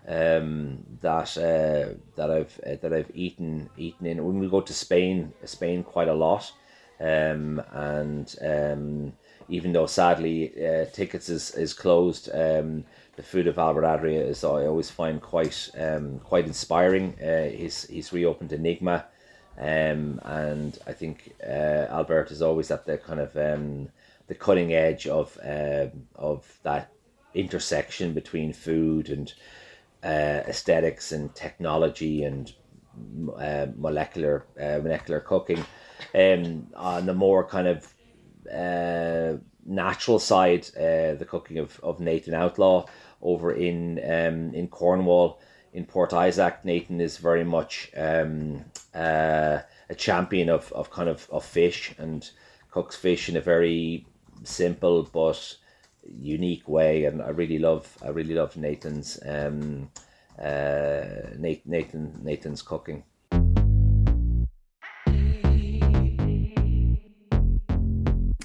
um, 0.07 0.83
that 1.01 1.37
uh, 1.37 1.93
that 2.15 2.31
I've 2.31 2.59
uh, 2.65 2.75
that 2.81 2.93
I've 2.93 3.11
eaten 3.13 3.69
eaten 3.77 4.05
in. 4.05 4.23
When 4.25 4.39
we 4.39 4.49
go 4.49 4.61
to 4.61 4.73
Spain, 4.73 5.33
Spain 5.45 5.83
quite 5.83 6.07
a 6.07 6.13
lot, 6.13 6.51
um, 6.99 7.61
and 7.71 8.35
um, 8.41 9.13
even 9.49 9.73
though 9.73 9.85
sadly 9.85 10.53
uh, 10.65 10.85
tickets 10.85 11.29
is 11.29 11.55
is 11.55 11.73
closed, 11.73 12.29
um, 12.33 12.83
the 13.15 13.23
food 13.23 13.47
of 13.47 13.57
Albert 13.57 13.85
Adria 13.85 14.23
is 14.23 14.43
I 14.43 14.65
always 14.65 14.89
find 14.89 15.21
quite 15.21 15.69
um, 15.77 16.19
quite 16.19 16.45
inspiring. 16.45 17.15
Uh, 17.21 17.49
he's 17.49 17.87
he's 17.87 18.13
reopened 18.13 18.53
Enigma, 18.53 19.05
um, 19.57 20.19
and 20.23 20.77
I 20.87 20.93
think 20.93 21.33
uh, 21.45 21.87
Albert 21.89 22.31
is 22.31 22.41
always 22.41 22.71
at 22.71 22.85
the 22.85 22.97
kind 22.97 23.19
of 23.19 23.35
um, 23.37 23.89
the 24.27 24.35
cutting 24.35 24.73
edge 24.73 25.07
of 25.07 25.37
uh, 25.45 25.87
of 26.15 26.59
that 26.63 26.91
intersection 27.33 28.13
between 28.13 28.53
food 28.53 29.09
and 29.09 29.33
uh, 30.03 30.43
aesthetics 30.47 31.11
and 31.11 31.33
technology 31.35 32.23
and 32.23 32.53
uh, 33.37 33.67
molecular 33.77 34.45
uh, 34.59 34.79
molecular 34.81 35.19
cooking. 35.19 35.63
Um, 36.15 36.67
on 36.75 37.05
the 37.05 37.13
more 37.13 37.43
kind 37.47 37.67
of 37.67 37.93
uh, 38.51 39.37
natural 39.65 40.19
side, 40.19 40.67
uh, 40.75 41.15
the 41.15 41.27
cooking 41.27 41.59
of, 41.59 41.79
of 41.83 41.99
Nathan 41.99 42.33
Outlaw 42.33 42.85
over 43.21 43.53
in 43.53 43.99
um, 43.99 44.53
in 44.53 44.67
Cornwall 44.67 45.39
in 45.73 45.85
Port 45.85 46.13
Isaac. 46.13 46.65
Nathan 46.65 46.99
is 46.99 47.17
very 47.17 47.43
much 47.43 47.91
um, 47.95 48.65
uh, 48.93 49.59
a 49.89 49.95
champion 49.95 50.49
of, 50.49 50.71
of 50.73 50.89
kind 50.91 51.09
of, 51.09 51.27
of 51.31 51.45
fish 51.45 51.93
and 51.97 52.29
cooks 52.71 52.95
fish 52.95 53.29
in 53.29 53.37
a 53.37 53.41
very 53.41 54.05
simple 54.43 55.03
but 55.03 55.57
unique 56.03 56.67
way, 56.67 57.05
and 57.05 57.21
I 57.21 57.29
really 57.29 57.59
love 57.59 57.97
I 58.01 58.09
really 58.09 58.33
love 58.33 58.57
Nathan's 58.57 59.19
um, 59.25 59.89
uh, 60.39 61.03
Nathan 61.37 62.19
Nathan's 62.23 62.61
cooking. 62.61 63.03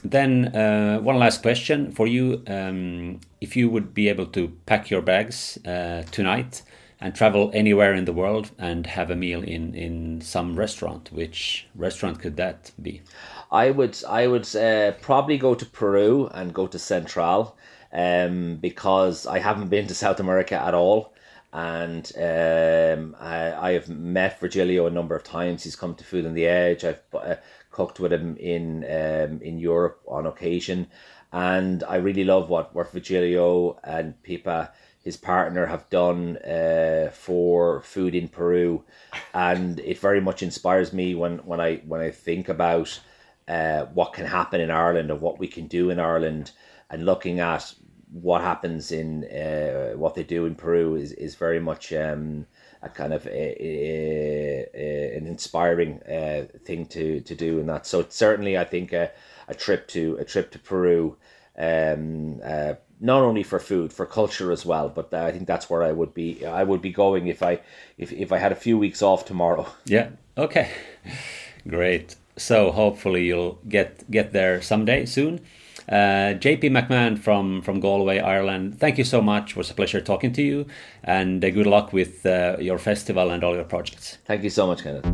Then 0.05 0.55
uh, 0.55 1.01
one 1.01 1.19
last 1.19 1.43
question 1.43 1.91
for 1.93 2.07
you: 2.07 2.43
um, 2.47 3.21
If 3.41 3.57
you 3.57 3.69
would 3.69 3.93
be 3.93 4.09
able 4.09 4.27
to 4.27 4.49
pack 4.67 4.91
your 4.91 5.03
bags 5.03 5.59
uh, 5.67 6.05
tonight 6.11 6.63
and 7.01 7.15
travel 7.15 7.51
anywhere 7.53 7.93
in 7.93 8.05
the 8.05 8.13
world 8.13 8.51
and 8.59 8.87
have 8.87 9.11
a 9.11 9.17
meal 9.17 9.43
in 9.43 9.75
in 9.75 10.21
some 10.21 10.57
restaurant, 10.57 11.11
which 11.13 11.67
restaurant 11.75 12.21
could 12.21 12.37
that 12.37 12.71
be? 12.81 13.03
I 13.51 13.71
would 13.71 13.97
I 14.09 14.27
would 14.27 14.55
uh, 14.57 14.93
probably 15.01 15.39
go 15.39 15.55
to 15.55 15.67
Peru 15.67 16.29
and 16.33 16.53
go 16.53 16.67
to 16.67 16.79
Central 16.79 17.57
um, 17.93 18.57
because 18.57 19.27
I 19.27 19.39
haven't 19.39 19.69
been 19.69 19.87
to 19.87 19.95
South 19.95 20.21
America 20.21 20.55
at 20.55 20.75
all. 20.75 21.13
And 21.53 22.11
um, 22.17 23.17
I, 23.19 23.53
I 23.55 23.73
have 23.73 23.89
met 23.89 24.41
Virgilio 24.41 24.87
a 24.87 24.91
number 24.91 25.17
of 25.17 25.25
times. 25.25 25.65
He's 25.65 25.77
come 25.77 25.95
to 25.95 26.05
Food 26.05 26.27
on 26.27 26.35
the 26.35 26.47
Edge. 26.47 26.85
I've 26.85 27.01
uh, 27.15 27.37
cooked 27.71 27.99
with 27.99 28.13
him 28.13 28.37
in 28.37 28.85
um, 28.85 29.41
in 29.41 29.59
Europe 29.59 30.03
on 30.07 30.27
occasion, 30.27 30.89
and 31.33 31.83
I 31.85 31.97
really 31.97 32.25
love 32.25 32.51
what 32.51 32.75
what 32.75 32.93
Virgilio 32.93 33.79
and 33.85 34.15
Pía, 34.23 34.71
his 35.03 35.17
partner, 35.17 35.67
have 35.67 35.89
done 35.89 36.37
uh, 36.39 37.11
for 37.13 37.81
food 37.83 38.15
in 38.15 38.29
Peru, 38.29 38.85
and 39.33 39.81
it 39.81 39.99
very 39.99 40.21
much 40.21 40.43
inspires 40.43 40.93
me 40.93 41.15
when 41.15 41.39
when 41.39 41.61
I 41.61 41.77
when 41.87 42.03
I 42.03 42.11
think 42.11 42.51
about 42.51 43.01
uh, 43.49 43.87
what 43.87 44.13
can 44.13 44.27
happen 44.27 44.61
in 44.61 44.71
Ireland 44.71 45.11
and 45.11 45.21
what 45.21 45.39
we 45.39 45.47
can 45.47 45.67
do 45.67 45.91
in 45.91 46.01
Ireland, 46.01 46.53
and 46.91 47.05
looking 47.05 47.41
at 47.41 47.75
what 48.13 48.41
happens 48.41 48.93
in 48.93 49.25
uh, 49.25 49.93
what 49.97 50.15
they 50.15 50.23
do 50.23 50.47
in 50.47 50.55
Peru 50.55 50.95
is 50.95 51.13
is 51.13 51.35
very 51.35 51.61
much 51.61 51.93
um, 51.93 52.47
a 52.83 52.89
kind 52.89 53.13
of 53.13 53.27
a, 53.27 53.31
a, 53.63 54.67
a, 54.75 55.17
an 55.17 55.27
inspiring 55.27 56.03
uh, 56.05 56.47
thing 56.65 56.87
to 56.87 57.21
to 57.21 57.35
do 57.35 57.59
in 57.59 57.67
that. 57.67 57.87
So 57.87 58.05
certainly, 58.09 58.59
I 58.59 58.65
think 58.65 58.93
a, 58.93 59.11
a 59.49 59.55
trip 59.55 59.89
to 59.89 60.17
a 60.21 60.25
trip 60.25 60.51
to 60.53 60.59
Peru. 60.59 61.17
Um, 61.59 62.41
uh, 62.45 62.75
not 63.01 63.23
only 63.23 63.43
for 63.43 63.59
food, 63.59 63.93
for 63.93 64.07
culture 64.07 64.51
as 64.51 64.65
well. 64.65 64.89
But 64.89 65.13
I 65.13 65.31
think 65.33 65.47
that's 65.47 65.69
where 65.69 65.83
I 65.83 65.93
would 65.93 66.15
be. 66.15 66.45
I 66.45 66.63
would 66.65 66.83
be 66.83 66.93
going 66.93 67.27
if 67.27 67.43
I 67.43 67.61
if, 67.99 68.13
if 68.13 68.33
I 68.33 68.39
had 68.39 68.53
a 68.53 68.57
few 68.57 68.79
weeks 68.79 69.03
off 69.03 69.25
tomorrow. 69.25 69.67
Yeah. 69.85 70.11
Okay. 70.37 70.71
Great. 71.69 72.17
So 72.37 72.71
hopefully 72.71 73.25
you'll 73.25 73.59
get 73.69 74.11
get 74.11 74.33
there 74.33 74.61
someday 74.63 75.07
soon. 75.07 75.41
Uh, 75.89 76.35
JP 76.35 76.65
McMahon 76.73 77.17
from, 77.17 77.63
from 77.63 77.79
Galway, 77.79 78.19
Ireland, 78.19 78.81
thank 78.81 78.99
you 78.99 79.05
so 79.05 79.23
much. 79.23 79.53
It 79.53 79.57
was 79.57 79.71
a 79.71 79.75
pleasure 79.75 80.01
talking 80.01 80.33
to 80.33 80.43
you, 80.43 80.67
and 81.05 81.45
uh, 81.45 81.51
good 81.51 81.67
luck 81.67 81.93
with 81.93 82.27
uh, 82.27 82.57
your 82.59 82.79
festival 82.79 83.31
and 83.31 83.45
all 83.45 83.55
your 83.55 83.65
projects. 83.65 84.19
Thank 84.25 84.43
you 84.43 84.51
so 84.51 84.67
much, 84.67 84.83
Kenneth. 84.83 85.05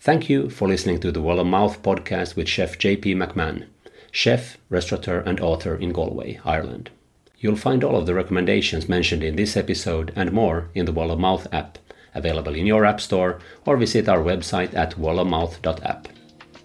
Thank 0.00 0.28
you 0.28 0.50
for 0.50 0.68
listening 0.68 1.00
to 1.00 1.10
the 1.10 1.22
World 1.22 1.40
of 1.40 1.46
Mouth 1.46 1.82
podcast 1.82 2.36
with 2.36 2.46
Chef 2.46 2.78
JP 2.78 3.16
McMahon, 3.16 3.64
chef, 4.12 4.58
restaurateur, 4.68 5.20
and 5.20 5.40
author 5.40 5.74
in 5.76 5.94
Galway, 5.94 6.38
Ireland. 6.44 6.90
You'll 7.38 7.56
find 7.56 7.82
all 7.82 7.96
of 7.96 8.04
the 8.04 8.12
recommendations 8.12 8.86
mentioned 8.86 9.22
in 9.22 9.36
this 9.36 9.56
episode 9.56 10.12
and 10.14 10.30
more 10.30 10.68
in 10.74 10.84
the 10.84 10.92
World 10.92 11.12
of 11.12 11.18
Mouth 11.18 11.46
app 11.52 11.78
available 12.14 12.54
in 12.54 12.66
your 12.66 12.84
App 12.84 13.00
Store, 13.00 13.38
or 13.66 13.76
visit 13.76 14.08
our 14.08 14.18
website 14.18 14.74
at 14.74 14.96
worldofmouth.app. 14.96 16.08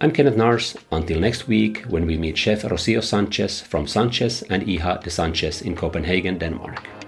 I'm 0.00 0.12
Kenneth 0.12 0.36
Nars. 0.36 0.76
Until 0.90 1.20
next 1.20 1.46
week, 1.46 1.84
when 1.84 2.06
we 2.06 2.16
meet 2.16 2.38
Chef 2.38 2.62
Rosio 2.62 3.02
Sanchez 3.02 3.60
from 3.60 3.86
Sanchez 3.86 4.42
and 4.48 4.62
Hija 4.62 5.02
de 5.02 5.10
Sanchez 5.10 5.60
in 5.60 5.76
Copenhagen, 5.76 6.38
Denmark. 6.38 6.99